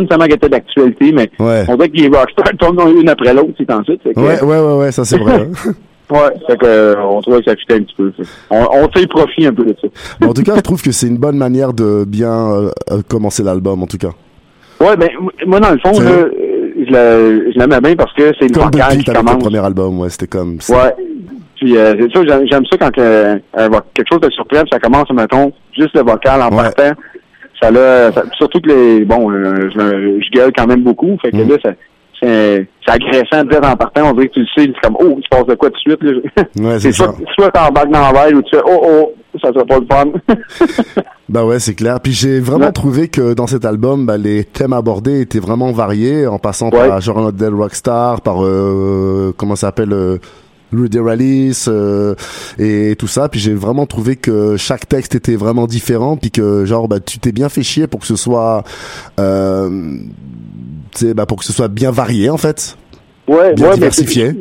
nécessairement 0.00 0.24
qu'elle 0.26 0.34
était 0.36 0.48
d'actualité, 0.48 1.12
mais 1.12 1.30
Ouais. 1.38 1.64
on 1.68 1.76
dirait 1.76 1.88
que 1.88 1.96
les 1.96 2.08
rockstars 2.08 2.56
tournent 2.58 2.98
une 3.00 3.08
après 3.08 3.32
l'autre, 3.34 3.52
c'est 3.58 3.70
ensuite. 3.72 4.02
Fait 4.02 4.14
que, 4.14 4.20
Ouais, 4.20 4.42
ouais, 4.42 4.58
ouais, 4.60 4.76
ouais, 4.78 4.92
ça 4.92 5.04
c'est 5.04 5.18
vrai. 5.18 5.46
hein. 5.66 5.72
Ouais, 6.10 6.18
fait 6.48 6.56
que, 6.56 6.66
euh, 6.66 6.94
on 7.04 7.20
trouvait 7.22 7.38
que 7.40 7.48
ça 7.48 7.54
fitait 7.56 7.74
un 7.74 7.82
petit 7.82 7.94
peu. 7.96 8.12
On, 8.50 8.66
on 8.82 8.88
tire 8.88 9.06
profit 9.08 9.46
un 9.46 9.52
peu 9.54 9.64
de 9.64 9.76
ça. 9.80 9.86
Mais 10.20 10.26
en 10.26 10.32
tout 10.34 10.42
cas, 10.42 10.56
je 10.56 10.60
trouve 10.60 10.82
que 10.82 10.90
c'est 10.90 11.06
une 11.06 11.18
bonne 11.18 11.36
manière 11.36 11.72
de 11.72 12.04
bien 12.04 12.32
euh, 12.50 12.70
euh, 12.90 13.00
commencer 13.08 13.44
l'album, 13.44 13.80
en 13.80 13.86
tout 13.86 13.96
cas. 13.96 14.10
Ouais, 14.80 14.96
ben, 14.96 15.08
moi, 15.46 15.60
dans 15.60 15.70
le 15.70 15.78
fond, 15.78 15.92
là, 16.00 16.10
euh, 16.10 16.30
je 16.84 16.90
la- 16.92 17.52
je 17.52 17.56
l'aimais 17.60 17.80
bien 17.80 17.94
parce 17.94 18.12
que 18.14 18.32
c'est 18.40 18.46
une 18.46 18.52
depuis 18.54 18.70
qui 18.72 18.80
avec 18.80 19.06
le 19.06 19.14
commence. 19.14 19.38
premier 19.38 19.64
album, 19.64 20.00
ouais, 20.00 20.08
c'était 20.10 20.26
comme. 20.26 20.58
Ouais. 20.68 20.94
Puis, 21.54 21.76
euh, 21.76 21.94
c'est 22.00 22.12
ça, 22.28 22.38
j'aime 22.50 22.64
ça 22.66 22.76
quand 22.78 22.90
quelque 22.90 24.08
chose 24.10 24.20
de 24.20 24.30
surprenant, 24.30 24.62
puis 24.62 24.70
ça 24.72 24.80
commence, 24.80 25.08
mettons, 25.12 25.52
juste 25.78 25.94
le 25.94 26.00
vocal 26.02 26.42
en 26.42 26.48
Ouais. 26.50 26.64
partant. 26.64 26.90
Ça 27.62 27.70
l'a, 27.70 28.10
surtout 28.36 28.60
que 28.60 28.68
les, 28.68 29.04
bon, 29.04 29.30
euh, 29.30 29.68
je, 29.74 30.20
je 30.24 30.30
gueule 30.30 30.52
quand 30.56 30.66
même 30.66 30.82
beaucoup, 30.82 31.16
fait 31.22 31.30
que 31.30 31.36
Mm. 31.36 31.48
là, 31.50 31.56
ça, 31.62 31.70
c'est 32.22 32.66
agressant 32.86 33.46
peut-être 33.46 33.66
en 33.68 33.76
partant, 33.76 34.10
on 34.10 34.12
dirait 34.14 34.28
que 34.28 34.34
tu 34.34 34.40
le 34.40 34.46
sais, 34.54 34.72
c'est 34.74 34.80
comme, 34.82 34.96
oh, 35.00 35.16
il 35.18 35.22
se 35.22 35.28
passe 35.30 35.46
de 35.46 35.54
quoi 35.54 35.70
tout 35.70 35.76
de 35.76 35.80
suite, 35.80 36.02
là. 36.02 36.42
Ouais, 36.68 36.78
c'est 36.80 36.92
ça. 36.92 37.12
soit, 37.34 37.50
t'embarques 37.50 37.90
dans 37.90 38.12
la 38.12 38.24
veille 38.24 38.34
ou 38.34 38.42
tu 38.42 38.56
fais, 38.56 38.62
oh, 38.66 38.80
oh, 38.82 39.12
ça 39.42 39.52
sera 39.52 39.64
pas 39.64 39.78
le 39.78 39.86
fun. 39.90 40.34
Bah 41.28 41.44
ouais, 41.44 41.60
c'est 41.60 41.74
clair. 41.76 42.00
Puis 42.02 42.10
j'ai 42.12 42.40
vraiment 42.40 42.66
Ouais. 42.66 42.72
trouvé 42.72 43.06
que 43.06 43.34
dans 43.34 43.46
cet 43.46 43.64
album, 43.64 44.04
bah, 44.04 44.16
les 44.16 44.42
thèmes 44.42 44.72
abordés 44.72 45.20
étaient 45.20 45.38
vraiment 45.38 45.70
variés, 45.70 46.26
en 46.26 46.40
passant 46.40 46.70
Ouais. 46.70 46.88
par 46.88 47.00
genre 47.00 47.32
Dead 47.32 47.52
Rockstar, 47.54 48.20
par 48.20 48.44
euh, 48.44 49.32
comment 49.36 49.54
ça 49.54 49.68
s'appelle. 49.68 49.92
Euh, 49.92 50.18
Rudy 50.72 50.98
Rallis 50.98 51.64
euh, 51.68 52.14
et 52.58 52.94
tout 52.98 53.06
ça 53.08 53.28
puis 53.28 53.40
j'ai 53.40 53.54
vraiment 53.54 53.86
trouvé 53.86 54.16
que 54.16 54.56
chaque 54.56 54.88
texte 54.88 55.14
était 55.14 55.36
vraiment 55.36 55.66
différent 55.66 56.16
puis 56.16 56.30
que 56.30 56.64
genre 56.64 56.88
bah 56.88 57.00
tu 57.00 57.18
t'es 57.18 57.32
bien 57.32 57.48
fait 57.48 57.62
chier 57.62 57.86
pour 57.86 58.00
que 58.00 58.06
ce 58.06 58.16
soit 58.16 58.64
euh, 59.18 59.96
bah 61.14 61.26
pour 61.26 61.38
que 61.38 61.44
ce 61.44 61.52
soit 61.52 61.68
bien 61.68 61.90
varié 61.90 62.30
en 62.30 62.36
fait 62.38 62.76
Ouais, 63.28 63.54
Bien 63.54 63.68
ouais, 63.68 63.74
diversifié. 63.74 64.32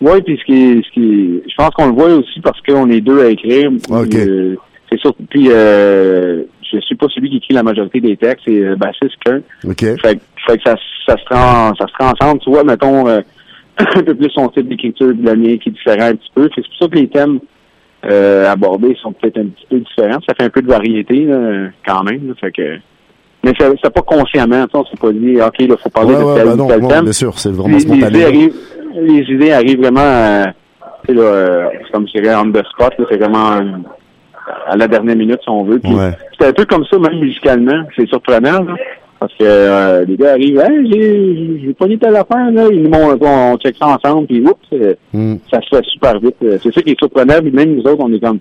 Oui, 0.00 0.22
puis 0.24 0.38
ce 0.38 0.44
qui 0.46 0.82
ce 0.86 0.90
qui 0.94 1.42
je 1.46 1.54
pense 1.58 1.70
qu'on 1.74 1.88
le 1.88 1.92
voit 1.92 2.06
aussi 2.14 2.40
parce 2.40 2.58
qu'on 2.62 2.88
est 2.88 3.02
deux 3.02 3.20
à 3.22 3.28
écrire. 3.28 3.70
Ok. 3.90 4.14
Euh, 4.14 4.56
c'est 4.90 4.98
sûr. 4.98 5.14
Puis 5.28 5.48
euh, 5.50 6.42
je 6.72 6.78
suis 6.80 6.94
pas 6.94 7.06
celui 7.14 7.28
qui 7.28 7.36
écrit 7.36 7.52
la 7.52 7.62
majorité 7.62 8.00
des 8.00 8.16
textes, 8.16 8.44
c'est 8.46 8.60
euh, 8.64 8.76
bassiste 8.76 9.16
Kurt. 9.22 9.42
ok 9.64 9.80
Fait, 10.00 10.16
que- 10.16 10.20
fait 10.46 10.56
que 10.56 10.62
ça, 10.64 10.74
ça 11.06 11.16
se 11.18 11.34
rend, 11.34 11.74
ça 11.74 11.86
se 11.86 11.92
rend 12.02 12.12
ensemble. 12.18 12.40
Tu 12.40 12.48
vois, 12.50 12.64
mettons 12.64 13.06
euh, 13.08 13.20
un 13.78 14.02
peu 14.02 14.14
plus 14.14 14.30
son 14.30 14.48
type 14.48 14.68
d'écriture 14.68 15.14
de 15.14 15.24
la 15.24 15.34
mienne 15.34 15.58
qui 15.58 15.70
est 15.70 15.72
différent 15.72 16.06
un 16.06 16.14
petit 16.14 16.30
peu. 16.34 16.48
C'est 16.54 16.62
pour 16.62 16.76
ça 16.78 16.88
que 16.88 16.96
les 16.96 17.08
thèmes 17.08 17.40
euh, 18.04 18.50
abordés 18.50 18.96
sont 19.02 19.12
peut-être 19.12 19.38
un 19.38 19.46
petit 19.46 19.66
peu 19.68 19.78
différents. 19.78 20.20
Ça 20.28 20.34
fait 20.34 20.44
un 20.44 20.50
peu 20.50 20.62
de 20.62 20.68
variété 20.68 21.24
là, 21.24 21.68
quand 21.86 22.02
même. 22.02 22.28
là. 22.28 22.34
fait 22.40 22.52
que, 22.52 22.78
mais 23.42 23.52
c'est 23.58 23.92
pas 23.92 24.02
consciemment. 24.02 24.66
On 24.72 24.84
s'est 24.84 24.96
pas 25.00 25.12
dit, 25.12 25.40
ok, 25.40 25.54
il 25.60 25.76
faut 25.76 25.90
parler 25.90 26.14
ouais, 26.14 26.20
de 26.20 26.24
ouais, 26.24 26.34
tel 26.36 26.46
bah 26.46 26.52
ou 26.52 26.56
non, 26.56 26.68
tel 26.68 26.80
non, 26.80 26.88
thème 26.88 27.04
bien 27.04 27.12
sûr 27.12 27.38
c'est 27.38 27.50
vraiment 27.50 27.68
les, 27.68 27.74
les 27.74 27.80
spontané 27.80 28.06
idées 28.08 28.24
arrivent, 28.24 28.56
les 28.94 29.34
idées 29.34 29.52
arrivent 29.52 29.80
vraiment, 29.80 30.00
euh, 30.00 30.44
tu 31.06 31.14
sais, 31.14 31.14
là, 31.14 31.22
euh, 31.22 31.68
c'est 31.72 31.92
comme 31.92 32.06
je 32.06 32.20
dirais 32.20 32.34
on 32.36 32.50
the 32.50 32.62
spot, 32.66 32.92
c'est 32.98 33.16
vraiment 33.16 33.52
euh, 33.52 33.62
à 34.66 34.76
la 34.76 34.88
dernière 34.88 35.16
minute 35.16 35.40
si 35.42 35.48
on 35.48 35.64
veut. 35.64 35.78
Puis 35.78 35.94
Ouais. 35.94 36.12
C'est 36.38 36.48
un 36.48 36.52
peu 36.52 36.64
comme 36.66 36.84
ça 36.84 36.98
même 36.98 37.18
musicalement, 37.18 37.84
c'est 37.96 38.06
surprenant 38.08 38.62
là, 38.62 38.74
parce 39.20 39.32
que 39.34 39.44
euh, 39.44 40.04
les 40.06 40.16
gars 40.16 40.32
arrivent, 40.32 40.58
hey, 40.60 40.90
j'ai 40.90 41.60
j'ai 41.64 41.74
pogné 41.74 41.98
telle 41.98 42.16
affaire 42.16 42.50
là, 42.50 42.66
ils 42.72 42.82
nous 42.82 42.88
montrent, 42.90 43.18
on, 43.20 43.52
on 43.52 43.56
check 43.58 43.76
ça 43.78 43.86
ensemble, 43.88 44.26
puis 44.26 44.40
oups, 44.40 44.54
euh, 44.72 44.94
Hmm. 45.12 45.36
ça 45.50 45.60
se 45.60 45.76
fait 45.76 45.84
super 45.84 46.18
vite. 46.18 46.36
Euh, 46.42 46.58
C'est 46.62 46.72
ça 46.74 46.80
qui 46.82 46.90
est 46.92 46.98
surprenant, 46.98 47.38
puis 47.40 47.50
même 47.52 47.74
nous 47.76 47.82
autres, 47.82 48.00
on 48.02 48.12
est 48.12 48.18
comme 48.20 48.38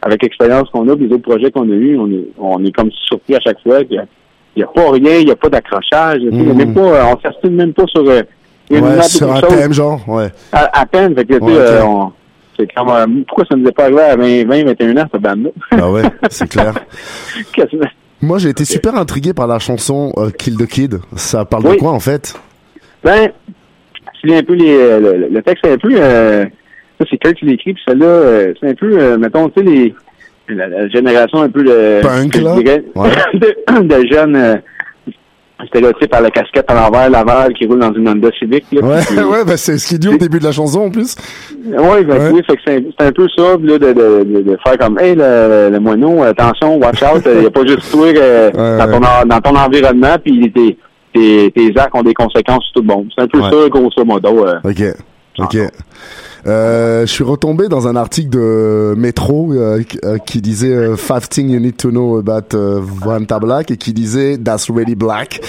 avec 0.00 0.22
l'expérience 0.22 0.68
qu'on 0.70 0.88
a, 0.88 0.96
puis 0.96 1.06
les 1.08 1.12
autres 1.14 1.28
projets 1.28 1.50
qu'on 1.50 1.68
a 1.70 1.74
eus, 1.74 1.98
on 1.98 2.10
est 2.10 2.24
on 2.38 2.64
est 2.64 2.72
comme 2.72 2.90
surpris 3.08 3.34
à 3.36 3.40
chaque 3.40 3.60
fois. 3.62 3.78
a- 3.78 3.82
Il 3.82 4.58
n'y 4.58 4.62
a 4.62 4.66
pas 4.66 4.90
rien, 4.90 5.16
il 5.18 5.24
n'y 5.26 5.32
a 5.32 5.36
pas 5.36 5.48
d'accrochage. 5.48 6.18
il 6.22 6.46
y 6.46 6.50
a 6.50 6.54
même 6.54 6.74
pas, 6.74 7.06
on 7.14 7.20
s'astine 7.20 7.54
même 7.56 7.72
pas 7.72 7.86
sur 7.86 8.08
euh, 8.08 8.22
une 8.70 8.84
ouais 8.84 9.02
sur 9.02 9.30
un 9.32 9.40
chose. 9.40 9.48
thème 9.48 9.72
genre 9.72 10.00
ouais 10.08 10.28
À, 10.52 10.80
à 10.82 10.86
peine, 10.86 11.14
fait 11.16 11.24
que, 11.24 11.34
Ouais, 11.38 11.52
euh, 11.56 11.82
on- 11.84 12.12
c'est 12.58 12.70
comme, 12.74 12.88
euh, 12.90 13.06
pourquoi 13.26 13.44
ça 13.50 13.56
ne 13.56 13.62
nous 13.62 13.68
est 13.68 13.72
pas 13.72 13.84
arrivé 13.84 14.00
à 14.02 14.14
20, 14.16 14.44
20 14.46 14.64
21 14.64 14.96
ans, 14.98 15.06
cette 15.10 15.22
bande-là? 15.22 15.50
bah 15.72 15.90
ouais 15.90 16.02
c'est 16.30 16.48
clair 16.50 16.74
Qu'est-ce 17.54 17.76
que- 17.76 17.84
Moi, 18.22 18.38
j'ai 18.38 18.50
été 18.50 18.64
super 18.64 18.94
intrigué 18.94 19.32
par 19.34 19.46
la 19.48 19.58
chanson 19.58 20.12
euh, 20.16 20.30
Kill 20.30 20.56
the 20.56 20.66
Kid. 20.66 21.00
Ça 21.16 21.44
parle 21.44 21.64
de 21.64 21.74
quoi 21.74 21.90
en 21.90 22.00
fait? 22.00 22.34
Ben, 23.04 23.30
c'est 24.24 24.36
un 24.36 24.42
peu 24.44 24.54
les, 24.54 24.76
euh, 24.76 25.00
le, 25.00 25.28
le 25.28 25.42
texte 25.42 25.66
est 25.66 25.72
un 25.72 25.78
peu, 25.78 25.90
euh, 25.92 26.44
ça, 26.44 27.04
c'est 27.10 27.18
quelqu'un 27.18 27.32
qui 27.32 27.44
l'écrit, 27.46 27.74
puis 27.74 27.82
celle-là, 27.86 28.06
euh, 28.06 28.54
c'est 28.60 28.68
un 28.68 28.74
peu, 28.74 29.16
mettons, 29.18 29.48
tu 29.48 29.60
sais, 29.64 29.68
les, 29.68 29.94
la, 30.48 30.68
la 30.68 30.88
génération 30.88 31.42
un 31.42 31.48
peu 31.48 31.64
de, 31.64 32.00
Punk, 32.02 32.36
je 32.36 32.42
là? 32.42 32.56
dirais, 32.56 32.84
Ouais. 32.94 33.10
de, 33.34 33.82
de 33.82 34.06
jeunes, 34.14 34.62
euh, 35.62 35.66
stéréotypes 35.66 36.14
à 36.14 36.20
la 36.20 36.30
casquette 36.30 36.64
à 36.70 36.74
l'envers, 36.74 37.08
Laval, 37.10 37.52
qui 37.54 37.66
roule 37.66 37.78
dans 37.80 37.92
une 37.94 38.08
Honda 38.08 38.28
Civic, 38.38 38.64
là, 38.72 38.80
Ouais, 38.82 39.00
puis- 39.06 39.16
ouais, 39.22 39.44
bah 39.46 39.56
c'est 39.56 39.78
ce 39.78 39.86
qu'il 39.88 39.98
dit 39.98 40.08
au 40.08 40.16
début 40.16 40.38
de 40.38 40.44
la 40.44 40.52
chanson 40.52 40.80
en 40.80 40.90
plus. 40.90 41.14
Oui, 41.64 42.04
ben, 42.04 42.18
Ouais. 42.18 42.30
oui, 42.32 42.40
fait 42.46 42.56
que 42.56 42.62
c'est 42.66 43.04
un 43.06 43.12
peu 43.12 43.26
ça, 43.36 43.42
là, 43.60 43.78
de, 43.78 43.92
de, 43.92 44.40
de, 44.42 44.56
faire 44.64 44.78
comme, 44.78 44.98
hey, 44.98 45.14
le, 45.14 45.70
le 45.70 45.78
moineau, 45.80 46.22
attention, 46.22 46.76
watch 46.78 47.02
out, 47.02 47.22
il 47.26 47.40
n'y 47.40 47.46
a 47.46 47.50
pas 47.50 47.66
juste 47.66 47.90
toi 47.90 48.06
euh, 48.06 48.50
Ouais, 48.54 48.86
dans, 48.86 49.00
ton, 49.00 49.26
dans 49.28 49.40
ton 49.40 49.56
environnement, 49.56 50.16
puis 50.24 50.52
tes, 50.52 50.78
tes, 51.14 51.50
tes 51.52 51.78
actes 51.80 51.94
ont 51.94 52.02
des 52.02 52.14
conséquences 52.14 52.64
sur 52.64 52.74
tout 52.74 52.88
le 52.88 52.94
monde. 52.94 53.08
C'est 53.16 53.22
un 53.24 53.28
peu 53.28 53.38
Ouais. 53.40 53.50
ça, 53.50 53.68
grosso 53.68 54.04
modo. 54.04 54.46
euh. 54.46 54.54
Ok, 54.64 54.82
ok. 55.38 55.56
Euh, 56.46 57.02
je 57.02 57.12
suis 57.12 57.22
retombé 57.22 57.68
dans 57.68 57.86
un 57.86 57.94
article 57.94 58.30
de 58.30 58.94
Metro 58.96 59.52
euh, 59.52 59.82
qui- 59.84 59.98
euh, 60.04 60.18
qui 60.18 60.40
disait 60.40 60.74
euh, 60.74 60.96
Five 60.96 61.28
things 61.28 61.48
you 61.52 61.60
need 61.60 61.76
to 61.76 61.90
know 61.90 62.18
about 62.18 62.56
euh, 62.56 62.80
Vanta 62.82 63.38
Black 63.38 63.70
et 63.70 63.76
qui 63.76 63.92
disait 63.92 64.38
That's 64.38 64.68
really 64.68 64.96
black. 64.96 65.40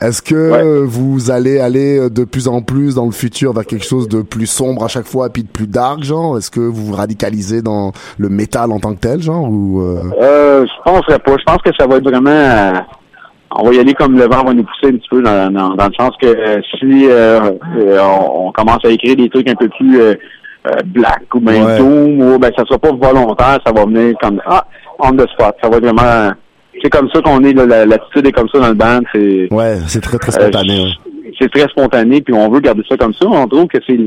Est-ce 0.00 0.22
que 0.22 0.50
Ouais. 0.50 0.86
vous 0.86 1.30
allez 1.30 1.60
aller 1.60 2.10
de 2.10 2.24
plus 2.24 2.48
en 2.48 2.62
plus 2.62 2.96
dans 2.96 3.04
le 3.06 3.12
futur 3.12 3.52
vers 3.52 3.64
quelque 3.64 3.84
chose 3.84 4.08
de 4.08 4.22
plus 4.22 4.46
sombre 4.46 4.82
à 4.84 4.88
chaque 4.88 5.06
fois 5.06 5.28
puis 5.28 5.44
de 5.44 5.48
plus 5.48 5.68
dark 5.68 6.02
genre? 6.02 6.36
Est-ce 6.36 6.50
que 6.50 6.60
vous 6.60 6.86
vous 6.86 6.94
radicalisez 6.94 7.62
dans 7.62 7.92
le 8.18 8.28
métal 8.28 8.72
en 8.72 8.80
tant 8.80 8.94
que 8.94 9.00
tel 9.00 9.22
genre 9.22 9.48
ou 9.48 9.80
euh... 9.82 10.02
Euh, 10.20 10.66
je 10.66 10.90
penserais 10.90 11.18
pas. 11.20 11.36
Je 11.38 11.44
pense 11.44 11.62
que 11.62 11.70
ça 11.78 11.86
va 11.86 11.96
être 11.96 12.04
vraiment... 12.04 12.30
euh, 12.30 12.72
on 13.52 13.64
va 13.68 13.74
y 13.74 13.78
aller 13.78 13.94
comme 13.94 14.16
le 14.16 14.24
vent 14.24 14.44
va 14.44 14.52
nous 14.54 14.64
pousser 14.64 14.92
un 14.92 14.96
petit 14.96 15.08
peu 15.10 15.22
dans, 15.22 15.52
dans, 15.52 15.74
dans 15.74 15.86
le 15.86 15.92
sens 15.98 16.10
que 16.20 16.26
euh, 16.26 16.60
si 16.78 17.06
euh, 17.08 17.40
euh, 17.78 17.98
on, 18.00 18.46
on 18.48 18.52
commence 18.52 18.84
à 18.84 18.88
écrire 18.90 19.14
des 19.16 19.28
trucs 19.28 19.48
un 19.48 19.54
peu 19.56 19.68
plus 19.68 20.00
euh, 20.66 20.70
black 20.84 21.22
ou 21.34 21.40
ben 21.40 21.64
Ouais. 21.64 21.78
doom 21.78 22.20
ou 22.20 22.38
ben 22.38 22.50
ça 22.56 22.64
sera 22.66 22.78
pas 22.78 22.90
volontaire, 22.92 23.58
ça 23.64 23.72
va 23.72 23.84
venir 23.84 24.14
comme 24.22 24.40
ah 24.46 24.66
on 24.98 25.12
the 25.12 25.26
spot. 25.30 25.54
Ça 25.62 25.68
va 25.68 25.76
être 25.78 25.84
vraiment 25.84 26.32
c'est 26.82 26.90
comme 26.90 27.08
ça 27.12 27.20
qu'on 27.22 27.42
est 27.44 27.52
l'attitude 27.86 28.26
est 28.26 28.32
comme 28.32 28.48
ça 28.48 28.60
dans 28.60 28.68
le 28.68 28.74
band, 28.74 29.00
c'est 29.12 29.48
Ouais, 29.52 29.76
c'est 29.86 30.00
très 30.00 30.18
très 30.18 30.36
euh, 30.38 30.42
spontané. 30.50 30.82
ouais. 30.84 31.32
c'est 31.40 31.50
très 31.50 31.68
spontané 31.68 32.20
puis 32.20 32.34
on 32.34 32.48
veut 32.50 32.60
garder 32.60 32.82
ça 32.88 32.96
comme 32.96 33.14
ça. 33.14 33.26
On 33.26 33.46
trouve 33.48 33.66
que 33.66 33.78
c'est 33.86 33.98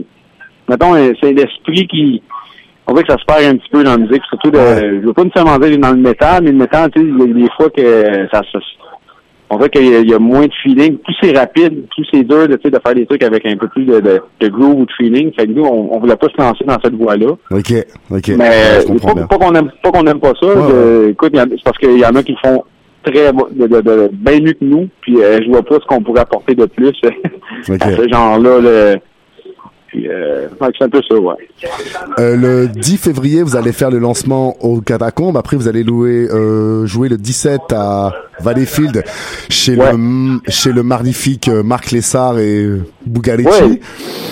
mettons 0.70 0.94
c'est 1.22 1.34
l'esprit 1.34 1.88
qui 1.88 2.22
on 2.86 2.94
veut 2.94 3.02
que 3.04 3.12
ça 3.14 3.18
se 3.18 3.26
perd 3.26 3.44
un 3.46 3.58
petit 3.58 3.70
peu 3.72 3.84
dans 3.84 3.92
la 3.92 3.98
musique, 3.98 4.22
surtout 4.30 4.52
de 4.52 4.58
Ouais. 4.58 5.00
je 5.02 5.06
veux 5.08 5.14
pas 5.14 5.24
nécessairement 5.24 5.58
dire 5.58 5.78
dans 5.80 5.92
le 5.92 5.98
métal, 5.98 6.44
mais 6.44 6.52
le 6.52 6.58
métal, 6.58 6.92
tu 6.94 7.02
sais, 7.02 7.28
des 7.34 7.48
fois 7.56 7.70
que 7.70 8.28
ça 8.32 8.42
se 8.52 8.58
on 9.54 9.58
voit 9.58 9.70
qu'il 9.70 9.86
y, 9.88 9.96
a- 9.96 10.00
il 10.00 10.10
y 10.10 10.14
a 10.14 10.20
moins 10.20 10.46
de 10.46 10.54
feeling. 10.64 10.98
Plus 10.98 11.16
c'est 11.22 11.38
rapide, 11.38 11.86
plus 11.90 12.06
c'est 12.12 12.24
dur 12.24 12.48
de, 12.48 12.56
de 12.56 12.80
faire 12.86 12.96
des 12.96 13.06
trucs 13.06 13.24
avec 13.24 13.46
un 13.46 13.56
peu 13.56 13.68
plus 13.68 13.86
de, 13.86 14.00
de, 14.00 14.22
de 14.40 14.48
groove 14.48 14.80
ou 14.82 14.86
de 14.86 14.92
feeling. 14.98 15.32
Fait 15.34 15.46
que 15.48 15.52
nous, 15.52 15.64
on, 15.64 15.96
on 15.96 16.00
voulait 16.00 16.16
pas 16.16 16.28
se 16.30 16.42
lancer 16.42 16.64
dans 16.66 16.78
cette 16.84 16.96
voie-là. 16.96 17.32
Ok, 17.52 17.74
ok. 18.12 18.28
Mais 18.38 18.50
Ouais, 18.50 19.26
pas, 19.28 19.38
qu'on 19.38 19.54
aime 19.56 19.72
pas 19.82 19.92
qu'on 19.92 20.06
aime 20.08 20.20
pas 20.20 20.34
ça. 20.42 20.48
Ouais, 20.48 21.10
écoute, 21.12 21.32
c'est 21.36 21.64
parce 21.64 21.78
qu'il 21.78 22.00
y 22.00 22.06
en 22.06 22.16
a 22.16 22.24
qui 22.24 22.36
font 22.44 22.64
très 23.04 23.32
bien 23.34 24.40
mieux 24.40 24.54
que 24.54 24.64
nous. 24.66 24.88
Puis 25.02 25.22
euh, 25.22 25.40
je 25.44 25.50
vois 25.50 25.62
pas 25.64 25.76
ce 25.76 25.86
qu'on 25.88 26.02
pourrait 26.02 26.22
apporter 26.22 26.56
de 26.56 26.66
plus 26.66 26.92
à 27.80 27.92
ce 27.92 28.08
genre-là. 28.12 28.60
là. 28.62 28.96
Puis 29.94 30.10
euh, 30.10 30.48
fait 30.50 30.66
que 30.72 30.72
c'est 30.80 30.84
un 30.86 30.90
peu 30.90 31.02
ça, 31.08 31.16
ouais. 31.20 31.36
Euh, 32.18 32.36
le 32.36 32.68
10 32.68 32.98
février, 32.98 33.44
vous 33.44 33.56
allez 33.56 33.72
faire 33.72 33.92
le 33.92 34.00
lancement 34.00 34.58
au 34.66 34.82
Catacombes. 34.82 35.38
Après, 35.38 35.56
vous 35.56 35.68
allez 35.68 35.84
louer, 35.84 36.28
euh, 36.32 36.88
jouer 36.88 37.10
le 37.10 37.18
17 37.18 37.62
à 37.74 38.12
Valleyfield 38.40 39.04
chez 39.50 39.76
Ouais. 39.78 39.92
le 39.94 40.40
chez 40.50 40.72
le 40.72 40.82
magnifique 40.82 41.48
Marc 41.48 41.92
Lessard 41.92 42.40
et 42.40 42.68
Bugarici. 43.06 43.50
Ouais. 43.50 43.80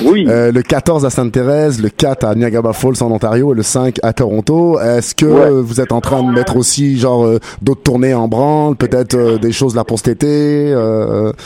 Oui. 0.03 0.25
Le 0.27 0.61
14 0.63 1.05
à 1.05 1.11
Sainte-Thérèse, 1.11 1.79
le 1.79 1.89
4 1.89 2.23
à 2.25 2.33
Niagara 2.33 2.73
Falls 2.73 2.95
en 3.01 3.11
Ontario 3.11 3.53
et 3.53 3.55
le 3.55 3.61
5 3.61 3.97
à 4.01 4.13
Toronto. 4.13 4.79
Est-ce 4.79 5.13
que 5.13 5.25
Ouais. 5.27 5.61
vous 5.61 5.79
êtes 5.79 5.91
en 5.91 6.01
train 6.01 6.23
de 6.23 6.31
mettre 6.31 6.57
aussi 6.57 6.97
genre 6.97 7.27
d'autres 7.61 7.83
tournées 7.83 8.15
en 8.15 8.27
branle, 8.27 8.75
peut-être 8.77 9.37
des 9.39 9.51
choses 9.51 9.75
là 9.75 9.83
pour 9.83 9.99
cet 9.99 10.07
été 10.23 10.73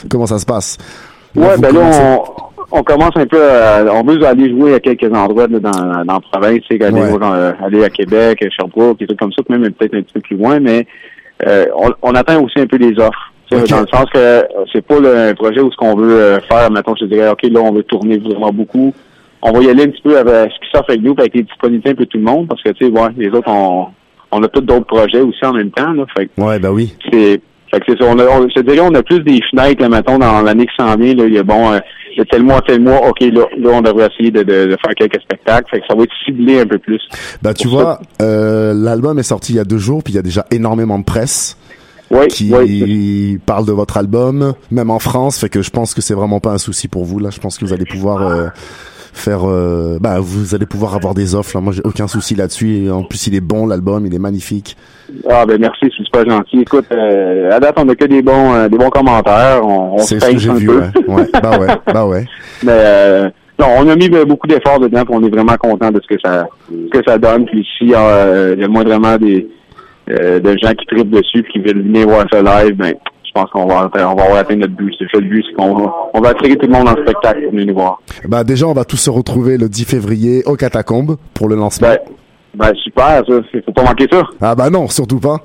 Comment 0.10 0.26
ça 0.26 0.40
se 0.40 0.46
passe? 0.46 0.78
Ouais, 1.36 1.58
ben 1.60 1.74
là, 1.76 1.82
on, 1.82 2.55
on 2.72 2.84
commence 2.84 3.16
un 3.16 3.26
peu 3.26 3.42
à, 3.42 3.84
on 3.94 4.04
veut 4.04 4.24
aller 4.26 4.50
jouer 4.50 4.74
à 4.76 4.80
quelques 4.80 5.14
endroits 5.14 5.48
là, 5.48 5.60
dans, 5.60 6.04
dans 6.04 6.14
la 6.14 6.20
province, 6.32 6.60
tu 6.70 6.78
sais, 6.78 6.84
aller, 6.84 7.02
Ouais. 7.02 7.18
euh, 7.22 7.52
aller 7.64 7.84
à 7.84 7.90
Québec, 7.90 8.44
à 8.44 8.50
Sherbrooke, 8.50 9.00
des 9.00 9.08
trucs 9.08 9.20
comme 9.20 9.32
ça, 9.34 9.44
même 9.50 9.70
peut-être 9.72 9.96
un 9.96 10.02
petit 10.02 10.14
peu 10.14 10.22
plus 10.22 10.38
loin, 10.38 10.60
mais 10.60 10.86
euh, 11.46 11.66
on, 11.76 11.90
on 12.02 12.16
attend 12.16 12.42
aussi 12.44 12.60
un 12.60 12.68
peu 12.68 12.78
les 12.78 12.98
offres. 13.00 13.32
Dans 13.52 13.60
le 13.60 13.88
sens 13.88 14.06
que 14.12 14.18
euh, 14.18 14.42
c'est 14.74 14.82
pas 14.86 15.00
là, 15.00 15.28
un 15.30 15.34
projet 15.36 15.62
où 15.62 15.72
ce 15.72 15.78
qu'on 15.78 15.96
veut 15.96 16.20
euh, 16.20 16.40
faire, 16.42 16.72
mettons, 16.72 16.96
je 16.96 17.06
te 17.06 17.10
dirais, 17.10 17.30
OK, 17.30 17.44
là, 17.44 17.60
on 17.62 17.72
veut 17.74 17.84
tourner 17.84 18.18
vraiment 18.18 18.52
beaucoup. 18.52 18.94
On 19.44 19.52
va 19.52 19.62
y 19.62 19.70
aller 19.70 19.84
un 19.84 19.90
petit 19.90 20.02
peu 20.02 20.18
avec 20.18 20.52
ce 20.52 20.60
qui 20.60 20.72
s'offre 20.74 20.90
avec 20.90 21.04
nous, 21.04 21.14
avec 21.18 21.36
les 21.36 21.44
disponibilités 21.44 21.92
un 21.92 21.96
peu 21.96 22.06
tout 22.08 22.18
le 22.18 22.24
monde, 22.24 22.48
parce 22.48 22.64
que, 22.64 22.70
tu 22.72 22.86
sais, 22.88 22.92
ouais, 22.92 23.10
les 23.16 23.30
autres, 23.30 23.48
on, 23.48 23.86
on 24.32 24.44
a 24.44 24.48
tous 24.48 24.62
d'autres 24.62 24.88
projets 24.88 25.22
aussi 25.22 25.46
en 25.46 25.54
même 25.54 25.70
temps, 25.70 25.92
là, 25.94 26.06
fait 26.18 26.28
Ouais, 26.38 26.58
bah 26.58 26.72
oui. 26.72 26.96
c'est 27.12 27.40
fait 27.76 27.80
que 27.80 27.92
c'est 27.92 28.04
ça. 28.04 28.10
On 28.10 28.20
a, 28.20 28.26
on, 28.26 28.48
je 28.48 28.54
te 28.54 28.60
dirais, 28.62 28.80
on 28.82 28.94
a 28.94 29.04
plus 29.04 29.20
des 29.22 29.40
fenêtres, 29.52 29.82
là, 29.82 29.90
mettons, 29.90 30.18
dans 30.18 30.42
l'année 30.42 30.66
qui 30.66 30.76
s'en 30.78 30.96
vient. 30.96 31.14
Là, 31.14 31.26
il 31.26 31.34
y 31.34 31.38
a 31.38 31.44
bon, 31.44 31.74
euh, 31.74 31.80
tel 32.30 32.44
mois, 32.44 32.62
tel 32.62 32.82
mois, 32.82 33.08
OK, 33.08 33.20
là, 33.22 33.46
là 33.58 33.70
on 33.74 33.82
devrait 33.82 34.08
essayer 34.12 34.32
de, 34.32 34.44
de, 34.44 34.68
de 34.68 34.78
faire 34.84 34.96
quelques 34.96 35.22
spectacles. 35.22 35.70
Fait 35.70 35.82
que 35.82 35.88
ça 35.88 35.96
va 35.96 36.04
être 36.04 36.14
ciblé 36.26 36.60
un 36.62 36.66
peu 36.66 36.78
plus. 36.78 37.02
Bah 37.42 37.54
tu 37.54 37.68
vois, 37.68 38.00
euh, 38.22 38.74
l'album 38.74 39.20
est 39.20 39.24
sorti 39.24 39.54
il 39.54 39.58
y 39.58 39.60
a 39.60 39.66
deux 39.66 39.78
jours, 39.78 40.04
puis 40.04 40.14
il 40.14 40.16
y 40.16 40.20
a 40.20 40.24
déjà 40.24 40.46
énormément 40.52 41.00
de 41.00 41.04
presse. 41.06 41.58
Oui, 42.12 42.28
qui 42.28 42.54
oui. 42.54 43.40
parle 43.48 43.66
de 43.66 43.72
votre 43.72 43.98
album, 43.98 44.54
même 44.70 44.92
en 44.92 45.00
France, 45.00 45.40
fait 45.40 45.50
que 45.50 45.64
je 45.64 45.72
pense 45.72 45.96
que 45.96 46.02
c'est 46.02 46.14
vraiment 46.14 46.40
pas 46.40 46.52
un 46.52 46.60
souci 46.60 46.88
pour 46.88 47.04
vous 47.04 47.18
là. 47.18 47.32
Je 47.32 47.40
pense 47.40 47.58
que 47.58 47.66
vous 47.66 47.74
allez 47.74 47.86
pouvoir 47.86 48.22
euh, 48.22 48.48
faire, 49.18 49.42
euh, 49.50 49.98
bah 50.00 50.20
vous 50.20 50.56
allez 50.56 50.66
pouvoir 50.66 50.96
avoir 50.96 51.14
des 51.14 51.36
offres. 51.36 51.56
Là. 51.56 51.62
Moi 51.62 51.74
j'ai 51.74 51.82
aucun 51.84 52.08
souci 52.08 52.36
là-dessus. 52.36 52.90
En 52.92 53.04
plus 53.04 53.28
il 53.28 53.36
est 53.36 53.42
bon 53.42 53.68
l'album, 53.68 54.06
il 54.06 54.14
est 54.14 54.20
magnifique. 54.20 54.76
Ah 55.30 55.46
ben 55.46 55.60
merci, 55.60 55.86
c'est 55.98 56.04
super 56.04 56.30
gentil. 56.30 56.60
Écoute, 56.62 56.86
euh, 56.92 57.52
à 57.52 57.60
date, 57.60 57.76
on 57.78 57.88
a 57.90 57.96
que 57.96 58.06
des 58.06 58.22
bons 58.22 58.54
euh, 58.54 58.68
des 58.68 58.78
bons 58.78 58.90
commentaires. 58.90 59.62
On, 59.64 59.96
on 59.96 59.98
C'est 60.00 60.20
ce 60.20 60.32
que 60.32 60.38
j'ai 60.38 60.54
vu. 60.54 60.70
Ouais. 60.70 60.90
ouais, 61.08 61.30
bah 61.42 61.60
ouais, 61.60 61.68
bah 61.94 62.06
ouais. 62.06 62.26
Mais 62.64 62.72
euh, 62.72 63.30
non, 63.58 63.68
on 63.78 63.88
a 63.88 63.96
mis 63.96 64.10
euh, 64.14 64.26
beaucoup 64.26 64.48
d'efforts 64.48 64.80
dedans, 64.80 65.06
puis 65.06 65.16
on 65.16 65.24
est 65.24 65.30
vraiment 65.30 65.56
content 65.56 65.92
de 65.92 66.02
ce 66.02 66.14
que 66.14 66.20
ça 66.24 66.48
ce 66.70 66.90
que 66.90 67.04
ça 67.08 67.18
donne. 67.18 67.46
Puis 67.46 67.62
ici, 67.62 67.94
euh, 67.96 68.54
il 68.56 68.62
y 68.62 68.66
a 68.66 68.68
moins 68.68 68.84
vraiment 68.84 69.18
des 69.18 69.48
euh, 70.10 70.40
de 70.40 70.58
gens 70.62 70.74
qui 70.74 70.86
trippent 70.88 71.10
dessus 71.10 71.42
puis 71.44 71.54
qui 71.54 71.60
veulent 71.60 71.82
venir 71.82 72.08
voir 72.08 72.26
ça 72.32 72.42
live, 72.42 72.76
ben 72.76 72.94
pense 73.36 73.50
qu'on 73.52 73.68
va 73.68 73.90
on 73.94 74.16
va 74.16 74.24
avoir 74.24 74.38
atteint 74.38 74.56
notre 74.56 74.74
but. 74.74 74.94
C'est 74.98 75.06
ça 75.12 75.20
le 75.20 75.28
but, 75.28 75.44
c'est 75.48 75.56
qu'on 75.56 75.76
va 75.76 75.94
on 76.14 76.22
va 76.22 76.30
attirer 76.30 76.56
tout 76.58 76.68
le 76.68 76.74
monde 76.74 76.88
en 76.88 76.94
spectacle 76.94 77.44
pour 77.44 77.52
venir 77.52 77.68
nous 77.68 77.74
voir. 77.74 78.02
Bah 78.28 78.44
déjà 78.44 78.66
on 78.66 78.74
va 78.74 78.86
tous 78.86 78.98
se 78.98 79.10
retrouver 79.10 79.58
le 79.58 79.70
10 79.70 79.86
février 79.86 80.44
au 80.46 80.56
Catacombes 80.56 81.18
pour 81.34 81.50
le 81.50 81.56
lancement. 81.56 81.88
Ben, 81.88 82.00
ben 82.56 82.74
super, 82.76 83.24
ça. 83.28 83.34
Faut 83.66 83.72
pas 83.74 83.84
manquer 83.84 84.08
ça. 84.12 84.24
Ah 84.42 84.56
bah 84.56 84.70
non, 84.70 84.88
surtout 84.88 85.20
pas. 85.20 85.38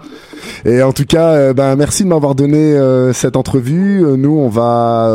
Et 0.64 0.82
en 0.82 0.92
tout 0.92 1.04
cas, 1.04 1.30
euh, 1.32 1.52
ben 1.52 1.76
merci 1.76 2.04
de 2.04 2.08
m'avoir 2.08 2.34
donné 2.34 2.58
euh, 2.58 3.12
cette 3.12 3.36
entrevue. 3.36 4.04
Euh, 4.04 4.16
nous, 4.16 4.38
on 4.38 4.48
va, 4.48 5.08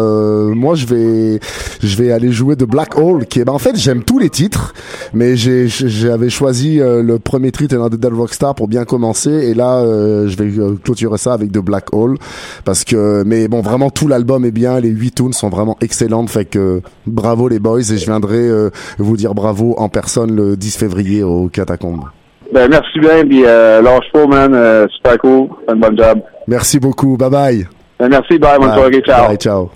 moi, 0.53 0.75
je 0.75 0.85
vais, 0.85 1.39
je 1.81 1.95
vais 1.97 2.11
aller 2.11 2.31
jouer 2.31 2.55
de 2.55 2.65
Black 2.65 2.97
Hole, 2.97 3.25
qui 3.25 3.39
est, 3.39 3.45
ben 3.45 3.53
en 3.53 3.59
fait, 3.59 3.75
j'aime 3.75 4.03
tous 4.03 4.19
les 4.19 4.29
titres, 4.29 4.73
mais 5.13 5.35
j'avais 5.35 6.29
choisi 6.29 6.77
le 6.77 7.17
premier 7.17 7.51
titre 7.51 7.89
The 7.89 7.95
Dead 7.95 8.13
Rockstar 8.13 8.55
pour 8.55 8.67
bien 8.67 8.85
commencer, 8.85 9.29
et 9.29 9.53
là, 9.53 9.83
je 9.83 10.35
vais 10.35 10.51
clôturer 10.83 11.17
ça 11.17 11.33
avec 11.33 11.51
de 11.51 11.59
Black 11.59 11.93
Hole, 11.93 12.17
parce 12.63 12.83
que, 12.83 13.23
mais 13.25 13.47
bon, 13.47 13.61
vraiment 13.61 13.89
tout 13.89 14.07
l'album 14.07 14.45
est 14.45 14.51
bien, 14.51 14.79
les 14.79 14.89
huit 14.89 15.15
tunes 15.15 15.33
sont 15.33 15.49
vraiment 15.49 15.77
excellentes, 15.81 16.29
fait 16.29 16.45
que 16.45 16.81
bravo 17.05 17.47
les 17.47 17.59
boys, 17.59 17.79
et 17.79 17.97
je 17.97 18.05
viendrai 18.05 18.49
vous 18.97 19.17
dire 19.17 19.33
bravo 19.33 19.75
en 19.77 19.89
personne 19.89 20.35
le 20.35 20.57
10 20.57 20.77
février 20.77 21.23
au 21.23 21.49
Catacombes. 21.49 22.05
Ben 22.53 22.69
merci 22.69 22.99
bien, 22.99 23.25
puis 23.25 23.43
euh, 23.45 23.81
lâche 23.81 24.12
pas, 24.13 24.25
man. 24.27 24.53
Euh, 24.53 24.88
super 24.95 25.17
cool. 25.17 25.49
Un 25.67 25.75
bon 25.75 25.97
job. 25.97 26.19
Merci 26.47 26.79
beaucoup, 26.79 27.17
bye 27.17 27.29
bye. 27.29 27.67
Ben, 27.99 28.10
merci, 28.10 28.38
bye, 28.38 28.60
bonne 28.60 28.73
soirée, 28.73 29.01
ciao. 29.01 29.27
Bye, 29.27 29.38
ciao. 29.38 29.69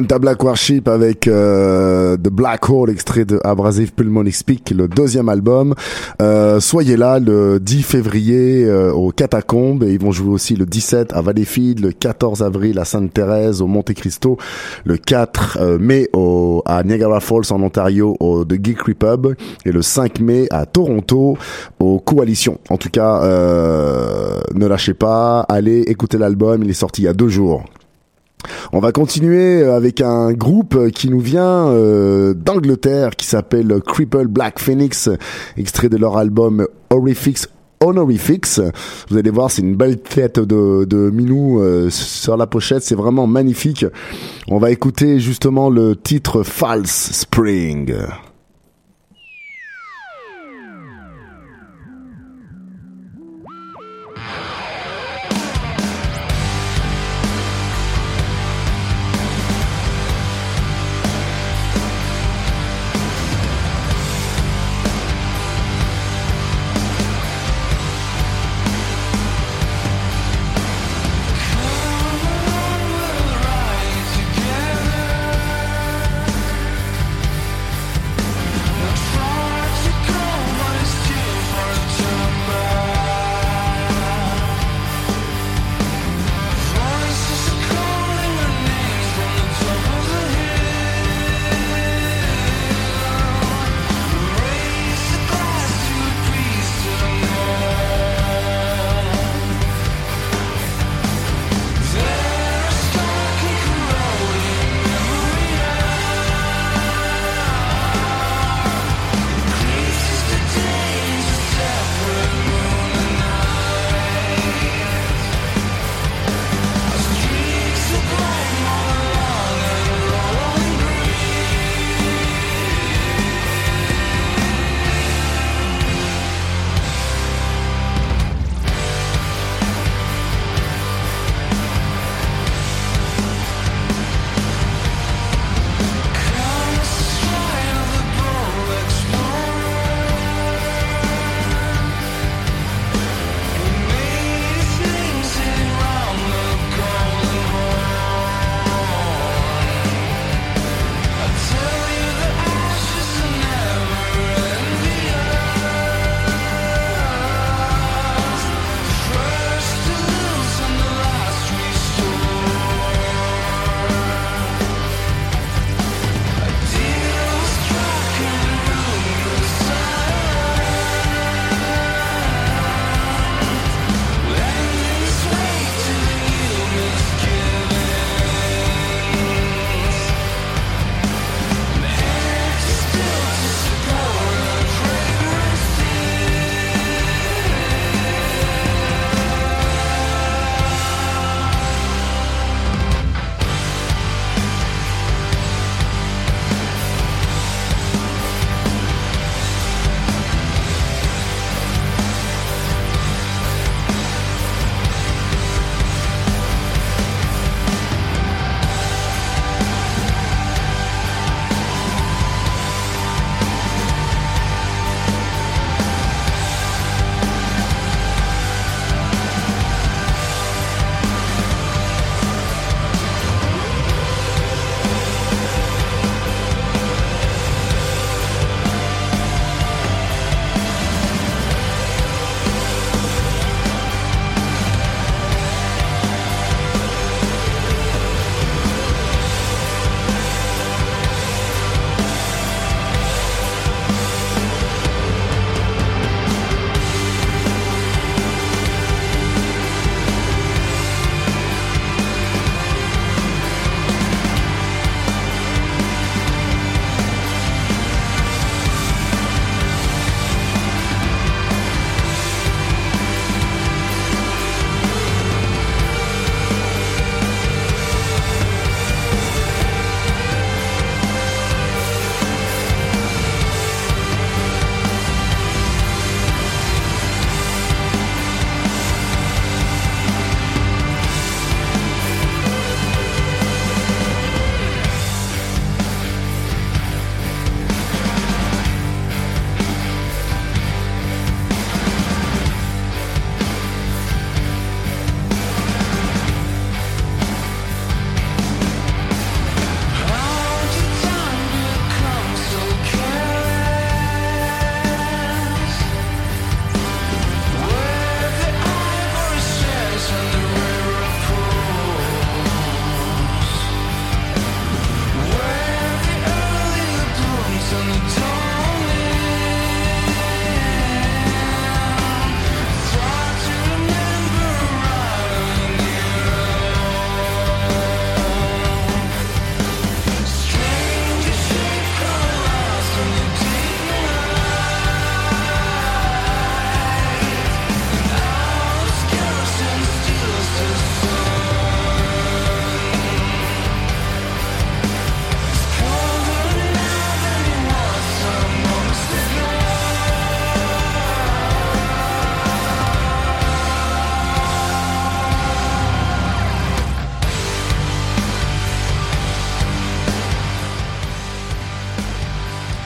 Vanta 0.00 0.18
Black 0.18 0.42
Warship 0.42 0.88
avec 0.88 1.28
euh, 1.28 2.16
The 2.16 2.30
Black 2.30 2.70
Hole, 2.70 2.88
extrait 2.88 3.26
de 3.26 3.38
Abrasive 3.44 3.92
Pulmonic 3.92 4.34
Speak, 4.34 4.70
le 4.70 4.88
deuxième 4.88 5.28
album. 5.28 5.74
Euh, 6.22 6.58
soyez 6.58 6.96
là 6.96 7.18
le 7.18 7.60
10 7.60 7.82
février 7.82 8.64
euh, 8.64 8.92
au 8.92 9.10
Catacombes 9.10 9.84
et 9.84 9.92
ils 9.92 10.00
vont 10.00 10.10
jouer 10.10 10.30
aussi 10.30 10.56
le 10.56 10.64
17 10.64 11.12
à 11.12 11.20
Valleyfield, 11.20 11.80
le 11.80 11.92
14 11.92 12.42
avril 12.42 12.78
à 12.78 12.86
Sainte-Thérèse, 12.86 13.60
au 13.60 13.66
Monte 13.66 13.92
Cristo, 13.92 14.38
le 14.86 14.96
4 14.96 15.58
euh, 15.60 15.78
mai 15.78 16.08
au, 16.14 16.62
à 16.64 16.82
Niagara 16.82 17.20
Falls 17.20 17.52
en 17.52 17.60
Ontario 17.62 18.16
au 18.20 18.46
The 18.46 18.54
Geek 18.54 18.98
Pub 18.98 19.34
et 19.66 19.70
le 19.70 19.82
5 19.82 20.18
mai 20.20 20.46
à 20.50 20.64
Toronto 20.64 21.36
au 21.78 21.98
Coalition. 21.98 22.58
En 22.70 22.78
tout 22.78 22.88
cas, 22.88 23.20
ne 23.20 24.66
lâchez 24.66 24.94
pas, 24.94 25.40
allez 25.40 25.80
écouter 25.80 26.16
l'album, 26.16 26.62
il 26.62 26.70
est 26.70 26.72
sorti 26.72 27.02
il 27.02 27.04
y 27.04 27.08
a 27.08 27.12
deux 27.12 27.28
jours. 27.28 27.64
On 28.72 28.78
va 28.78 28.92
continuer 28.92 29.64
avec 29.64 30.00
un 30.00 30.32
groupe 30.32 30.90
qui 30.90 31.10
nous 31.10 31.18
vient 31.18 31.66
euh, 31.66 32.34
d'Angleterre 32.34 33.16
qui 33.16 33.26
s'appelle 33.26 33.80
Cripple 33.84 34.28
Black 34.28 34.60
Phoenix, 34.60 35.10
extrait 35.56 35.88
de 35.88 35.96
leur 35.96 36.16
album 36.16 36.68
Horrifix 36.90 37.48
Honorifics. 37.84 38.60
Vous 39.08 39.16
allez 39.16 39.30
voir, 39.30 39.50
c'est 39.50 39.62
une 39.62 39.74
belle 39.74 39.98
tête 39.98 40.38
de, 40.38 40.84
de 40.84 41.10
Minou 41.10 41.60
euh, 41.60 41.90
sur 41.90 42.36
la 42.36 42.46
pochette, 42.46 42.84
c'est 42.84 42.94
vraiment 42.94 43.26
magnifique. 43.26 43.84
On 44.46 44.58
va 44.58 44.70
écouter 44.70 45.18
justement 45.18 45.68
le 45.68 45.96
titre 45.96 46.44
False 46.44 47.10
Spring. 47.12 47.92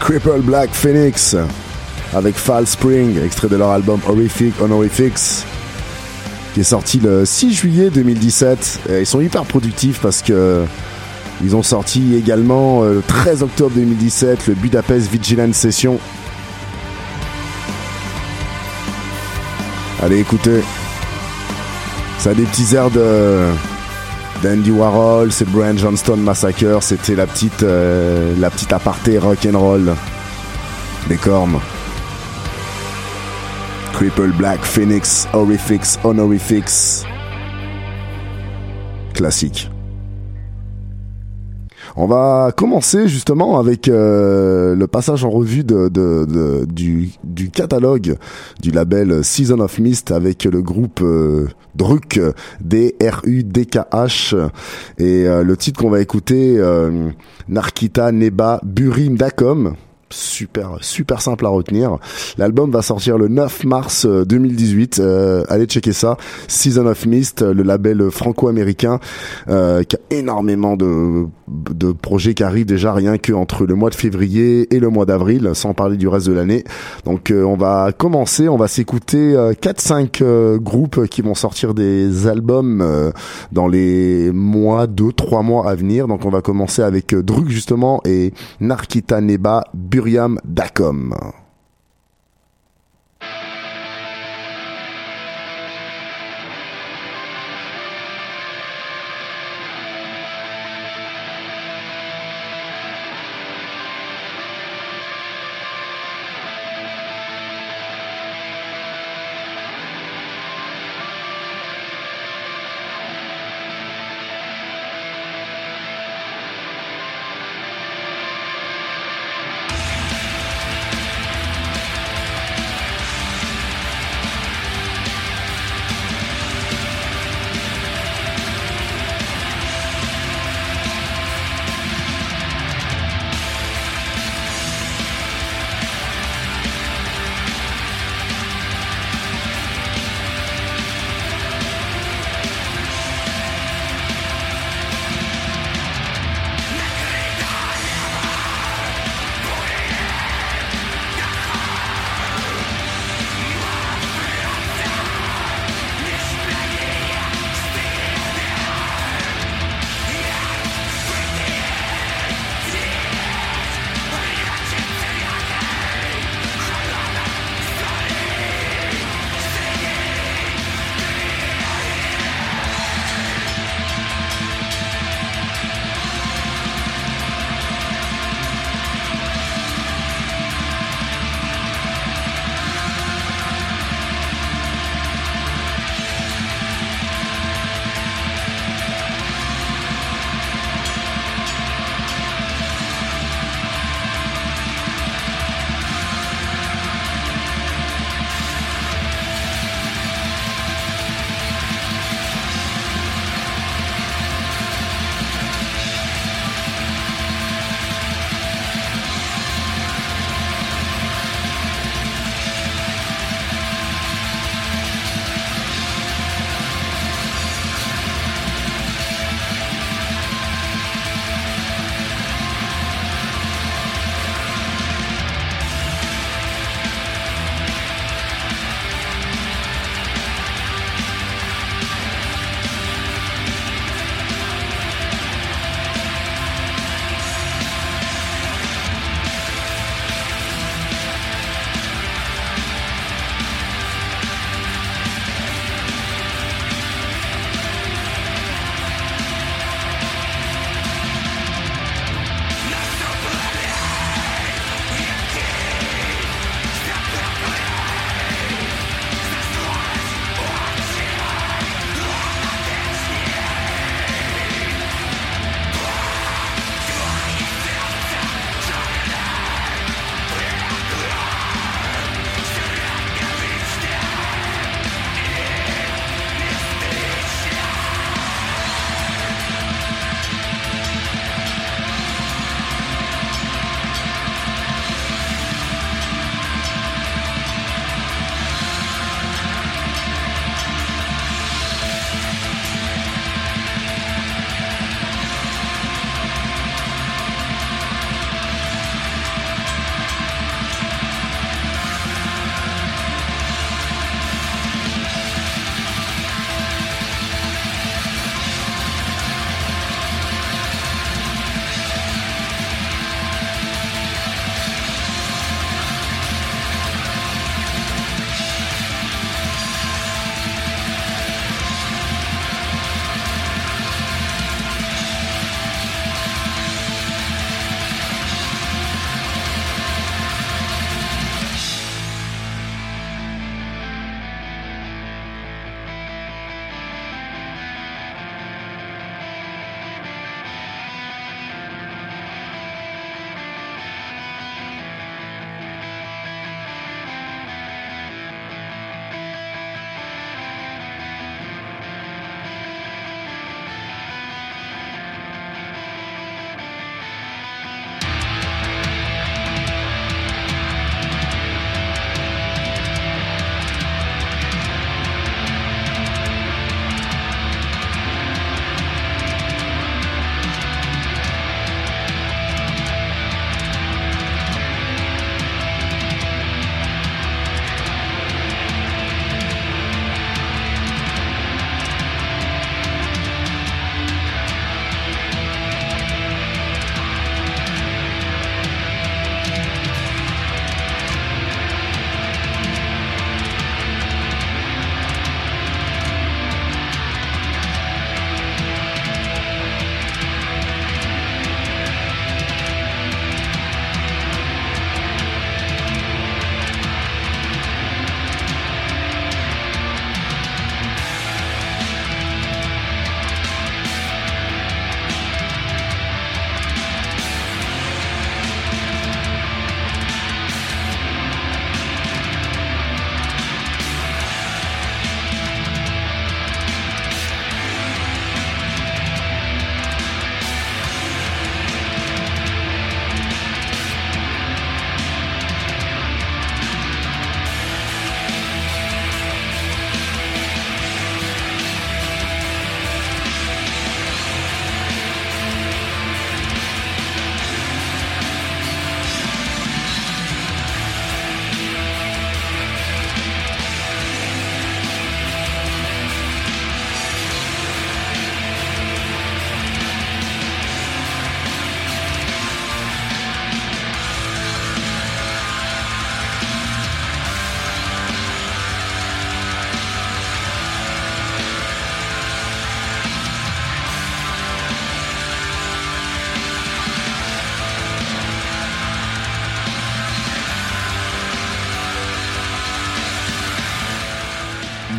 Cripple 0.05 0.43
Black 0.43 0.69
Phoenix 0.75 1.35
avec 2.15 2.37
Fall 2.37 2.67
Spring, 2.67 3.19
extrait 3.25 3.49
de 3.49 3.57
leur 3.57 3.71
album 3.71 3.99
Horrific 4.07 4.53
Honorifics, 4.61 5.47
qui 6.53 6.61
est 6.61 6.63
sorti 6.63 7.01
le 7.01 7.25
6 7.25 7.55
juillet 7.55 7.89
2017. 7.89 8.81
Et 8.91 9.01
ils 9.01 9.07
sont 9.07 9.23
hyper 9.23 9.47
productifs 9.47 10.01
parce 10.03 10.21
que 10.21 10.67
ils 11.43 11.57
ont 11.57 11.63
sorti 11.63 12.17
également 12.17 12.83
euh, 12.83 12.97
le 12.97 13.03
13 13.03 13.45
octobre 13.45 13.71
2017 13.77 14.49
le 14.49 14.55
Budapest 14.55 15.11
Vigilance 15.11 15.57
Session. 15.57 15.99
Allez 20.03 20.21
écoutez, 20.21 20.61
ça 22.19 22.31
a 22.31 22.35
des 22.35 22.45
petits 22.45 22.75
airs 22.75 22.91
de 22.91 23.47
d'Andy 24.45 24.71
Warhol, 24.71 25.33
c'est 25.33 25.49
Brian 25.49 25.75
Johnston 25.75 26.19
Massacre, 26.19 26.83
c'était 26.83 27.15
la 27.15 27.27
petite 27.27 27.63
euh, 27.63 28.35
la 28.39 28.51
petite 28.51 28.75
aparté 28.75 29.17
rock 29.19 29.39
and 29.51 29.59
roll 29.59 29.95
des 31.09 31.17
cornes. 31.17 31.59
Cripple 33.95 34.33
Black 34.33 34.63
Phoenix 34.63 35.27
Horrifics 35.33 35.99
Honorifics. 36.05 37.07
Classique. 39.15 39.71
On 41.97 42.07
va 42.07 42.51
commencer 42.57 43.07
justement 43.07 43.59
avec 43.59 43.87
euh, 43.87 44.75
le 44.75 44.87
passage 44.89 45.25
en 45.25 45.31
revue 45.31 45.63
du, 45.63 47.51
catalogue 47.53 48.17
du 48.61 48.73
label 48.73 49.23
Season 49.23 49.61
of 49.61 49.79
Mist 49.79 50.11
avec 50.11 50.43
le 50.45 50.61
groupe 50.61 51.01
euh, 51.03 51.47
Druk, 51.77 52.21
D-R-U-D-K-H. 52.61 54.49
Et 54.99 55.27
euh, 55.27 55.45
le 55.45 55.57
titre 55.57 55.81
qu'on 55.81 55.91
va 55.91 56.01
écouter, 56.01 56.57
euh, 56.59 57.11
Narkita 57.49 58.11
Neba 58.11 58.61
Burim 58.65 59.17
Dakom 59.17 59.75
super 60.11 60.79
super 60.81 61.21
simple 61.21 61.47
à 61.47 61.49
retenir. 61.49 61.99
L'album 62.39 62.71
va 62.71 62.83
sortir 62.83 63.19
le 63.19 63.29
9 63.29 63.65
mars 63.65 64.07
2018. 64.07 65.01
Euh, 65.01 65.45
allez 65.49 65.67
checker 65.67 65.93
ça. 65.93 66.17
Season 66.49 66.87
of 66.87 67.07
Mist, 67.07 67.43
le 67.43 67.63
label 67.63 68.11
franco-américain 68.11 69.01
euh, 69.49 69.83
qui 69.83 69.97
a 69.97 69.99
énormément 70.11 70.77
de 70.77 71.27
de 71.47 71.93
projets 71.93 72.33
qui 72.33 72.43
arrivent 72.43 72.67
déjà 72.67 72.95
rien 72.95 73.19
que 73.19 73.33
entre 73.33 73.67
le 73.67 73.75
mois 73.75 73.91
de 73.91 73.95
février 73.95 74.75
et 74.75 74.81
le 74.81 74.89
mois 74.89 75.05
d'avril, 75.05 75.51
sans 75.53 75.75
parler 75.75 75.99
du 75.99 76.09
reste 76.09 76.27
de 76.27 76.33
l'année. 76.33 76.65
Donc 77.05 77.31
euh, 77.31 77.43
on 77.45 77.57
va 77.57 77.93
commencer, 77.93 78.49
on 78.49 78.57
va 78.57 78.69
s'écouter 78.69 79.35
4-5 79.35 80.59
groupes 80.59 81.07
qui 81.07 81.21
vont 81.23 81.35
sortir 81.35 81.75
des 81.75 82.27
albums 82.27 83.13
dans 83.53 83.67
les 83.67 84.33
mois, 84.33 84.87
2 84.87 85.13
trois 85.13 85.43
mois 85.43 85.71
à 85.71 85.75
venir. 85.75 86.09
Donc 86.09 86.25
on 86.25 86.31
va 86.31 86.41
commencer 86.41 86.83
avec 86.83 87.15
Drug 87.15 87.49
justement 87.49 88.01
et 88.05 88.33
Narkita 88.61 89.21
Neba 89.21 89.65
Buriam 89.95 90.43
Dacom. 90.43 91.44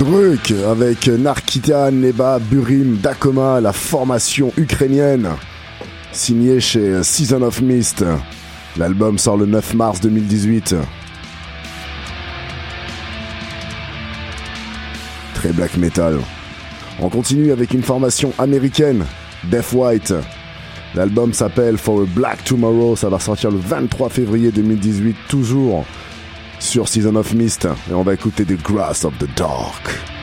Avec 0.07 1.07
Narkita, 1.07 1.89
Neba, 1.89 2.37
Burim, 2.37 2.97
Dakoma, 2.97 3.59
la 3.59 3.73
formation 3.73 4.53
ukrainienne. 4.55 5.29
Signé 6.11 6.59
chez 6.59 7.01
Season 7.01 7.41
of 7.41 7.59
Mist. 7.61 8.05
L'album 8.77 9.17
sort 9.17 9.37
le 9.37 9.47
9 9.47 9.73
mars 9.73 10.01
2018. 10.01 10.75
Très 15.33 15.51
black 15.53 15.75
metal. 15.77 16.19
On 17.01 17.09
continue 17.09 17.51
avec 17.51 17.73
une 17.73 17.81
formation 17.81 18.31
américaine, 18.37 19.05
Death 19.45 19.73
White. 19.73 20.13
L'album 20.93 21.33
s'appelle 21.33 21.79
For 21.79 22.03
a 22.03 22.05
Black 22.05 22.43
Tomorrow, 22.43 22.95
ça 22.95 23.09
va 23.09 23.17
sortir 23.17 23.49
le 23.49 23.57
23 23.57 24.09
février 24.09 24.51
2018, 24.51 25.15
toujours 25.27 25.83
sur 26.59 26.87
Season 26.87 27.15
of 27.15 27.33
Mist. 27.33 27.67
Et 27.89 27.93
on 27.93 28.03
va 28.03 28.13
écouter 28.13 28.45
The 28.45 28.61
Grass 28.61 29.05
of 29.05 29.17
the 29.17 29.27
Dark. 29.35 30.14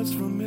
was 0.00 0.14
from 0.14 0.39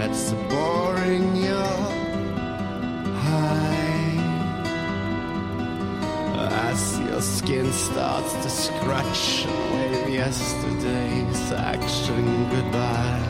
gets 0.00 0.32
boring, 0.48 1.36
you're 1.36 1.82
high. 3.26 4.16
As 6.68 6.98
your 7.00 7.20
skin 7.20 7.70
starts 7.72 8.32
to 8.42 8.48
scratch 8.48 9.44
and 9.46 9.74
wave 9.74 10.08
yesterday's 10.14 11.52
action 11.52 12.24
goodbye. 12.48 13.26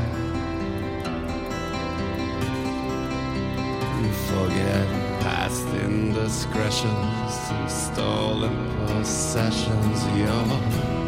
You 4.01 4.13
forget 4.31 4.87
past 5.27 5.67
indiscretions 5.87 7.35
and 7.57 7.71
stolen 7.71 8.57
possessions. 8.87 9.99
You're 10.17 11.00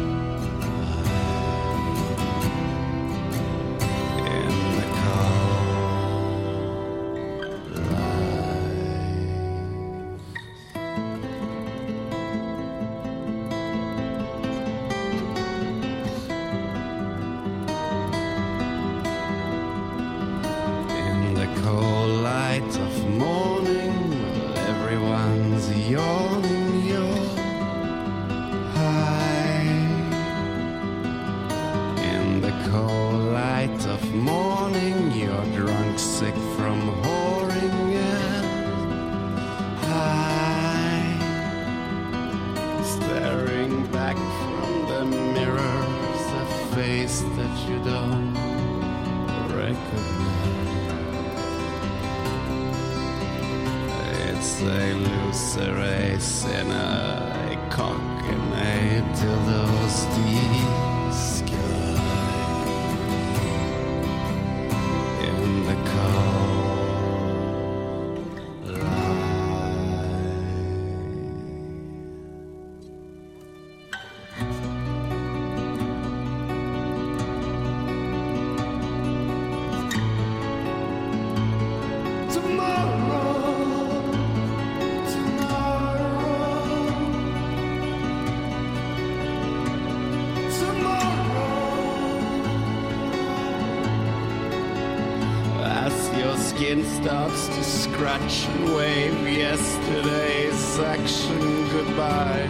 Skin 96.73 97.03
starts 97.03 97.47
to 97.49 97.63
scratch 97.63 98.47
and 98.47 98.73
wave 98.73 99.27
yesterday's 99.27 100.79
action 100.79 101.69
goodbye. 101.69 102.47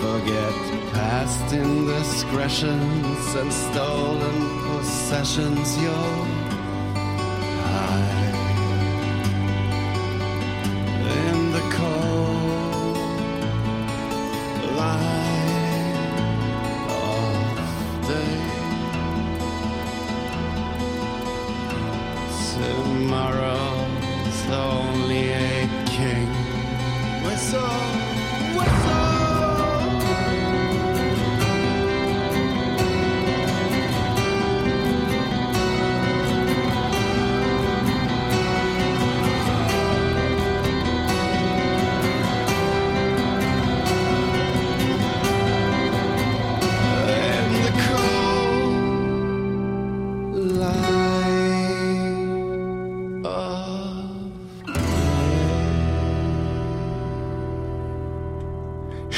Forget 0.00 0.54
past 0.92 1.52
indiscretions 1.52 3.34
and 3.36 3.52
stolen 3.52 4.38
possessions. 4.66 5.78
You're 5.80 6.41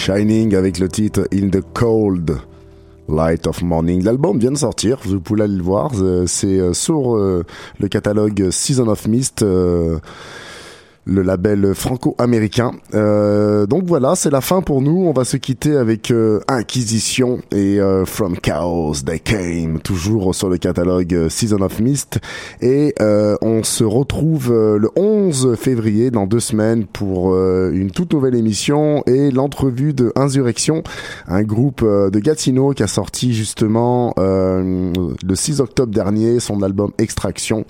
Shining 0.04 0.54
avec 0.54 0.78
le 0.78 0.88
titre 0.90 1.26
In 1.32 1.48
the 1.48 1.62
Cold 1.72 2.36
Light 3.08 3.46
of 3.46 3.62
Morning. 3.62 4.04
L'album 4.04 4.38
vient 4.38 4.50
de 4.50 4.58
sortir, 4.58 4.98
vous 5.02 5.18
pouvez 5.18 5.44
aller 5.44 5.56
le 5.56 5.62
voir. 5.62 5.92
euh, 5.98 6.26
C'est 6.26 6.60
euh, 6.60 6.74
sur 6.74 7.16
euh, 7.16 7.42
le 7.80 7.88
catalogue 7.88 8.50
Season 8.50 8.86
of 8.88 9.08
Mist. 9.08 9.42
Le 11.06 11.22
label 11.22 11.74
franco-américain. 11.74 12.72
Euh, 12.94 13.66
donc 13.66 13.84
voilà, 13.84 14.14
c'est 14.14 14.30
la 14.30 14.40
fin 14.40 14.62
pour 14.62 14.80
nous. 14.80 15.06
On 15.06 15.12
va 15.12 15.24
se 15.24 15.36
quitter 15.36 15.76
avec 15.76 16.10
euh, 16.10 16.40
Inquisition 16.48 17.40
et 17.52 17.80
euh, 17.80 18.04
From 18.04 18.38
Chaos 18.38 18.94
They 19.04 19.20
Came, 19.20 19.80
toujours 19.80 20.34
sur 20.34 20.48
le 20.48 20.56
catalogue 20.56 21.14
euh, 21.14 21.28
Season 21.28 21.60
of 21.60 21.80
Mist. 21.80 22.20
Et 22.60 22.94
on 23.42 23.62
se 23.62 23.84
retrouve 23.84 24.52
le 24.52 24.88
11 24.96 25.56
février, 25.56 26.10
dans 26.10 26.26
deux 26.26 26.40
semaines, 26.40 26.86
pour 26.86 27.36
une 27.36 27.90
toute 27.90 28.12
nouvelle 28.12 28.34
émission 28.34 29.02
et 29.06 29.30
l'entrevue 29.30 29.92
de 29.92 30.12
Insurrection, 30.16 30.82
un 31.26 31.42
groupe 31.42 31.82
de 31.84 32.18
Gatineau 32.18 32.72
qui 32.72 32.82
a 32.82 32.86
sorti 32.86 33.34
justement 33.34 34.14
le 34.16 35.34
6 35.34 35.60
octobre 35.60 35.92
dernier 35.92 36.40
son 36.40 36.62
album 36.62 36.92
Extraction. 36.98 37.64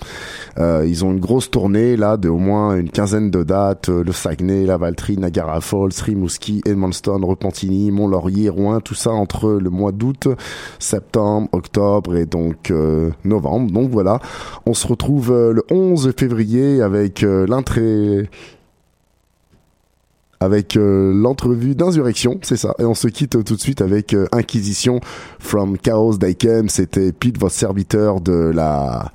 Ils 0.57 1.05
ont 1.05 1.11
une 1.11 1.19
grosse 1.19 1.49
tournée 1.51 1.97
là 1.97 2.17
de 2.17 2.29
au 2.29 2.37
moins 2.37 2.77
une 2.77 2.89
quinzaine 2.89 3.24
de 3.31 3.43
dates, 3.43 3.89
euh, 3.89 4.03
le 4.03 4.11
Saguenay, 4.11 4.65
la 4.65 4.77
Valtrie, 4.77 5.17
Niagara 5.17 5.61
Falls, 5.61 5.91
Rimouski, 6.03 6.61
Edmonton, 6.65 7.23
Repentigny, 7.23 7.91
Mont-Laurier, 7.91 8.49
Rouen, 8.49 8.79
tout 8.79 8.95
ça 8.95 9.11
entre 9.11 9.51
le 9.51 9.69
mois 9.69 9.91
d'août, 9.91 10.27
septembre, 10.79 11.49
octobre 11.51 12.15
et 12.15 12.25
donc 12.25 12.71
euh, 12.71 13.11
novembre. 13.23 13.71
Donc 13.71 13.89
voilà, 13.89 14.19
on 14.65 14.73
se 14.73 14.87
retrouve 14.87 15.31
euh, 15.31 15.53
le 15.53 15.63
11 15.69 16.13
février 16.17 16.81
avec 16.81 17.21
l'intré 17.21 18.29
avec 20.41 20.75
l'entrevue 20.75 21.75
d'Insurrection, 21.75 22.39
c'est 22.43 22.57
ça. 22.57 22.75
Et 22.77 22.83
on 22.83 22.93
se 22.93 23.07
quitte 23.07 23.43
tout 23.43 23.55
de 23.55 23.59
suite 23.59 23.81
avec 23.81 24.15
Inquisition 24.31 24.99
from 25.39 25.77
Chaos 25.77 26.17
Daikem. 26.17 26.69
C'était 26.69 27.11
Pete, 27.13 27.39
votre 27.39 27.55
serviteur 27.55 28.21
de 28.21 28.51
la 28.53 29.11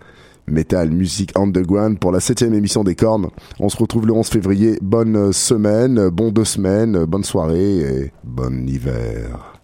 Metal 0.51 0.91
Music 0.91 1.33
Underground 1.37 1.99
pour 1.99 2.13
la 2.13 2.21
septième 2.21 2.55
émission 2.55 2.85
des 2.85 2.95
Cornes. 2.95 3.29
On 3.59 3.69
se 3.69 3.77
retrouve 3.77 4.07
le 4.07 4.13
11 4.13 4.29
février. 4.29 4.79
Bonne 4.83 5.33
semaine, 5.33 6.09
bon 6.09 6.31
deux 6.31 6.45
semaines, 6.45 7.05
bonne 7.05 7.25
soirée 7.25 7.79
et 7.79 8.13
bon 8.25 8.69
hiver. 8.69 9.60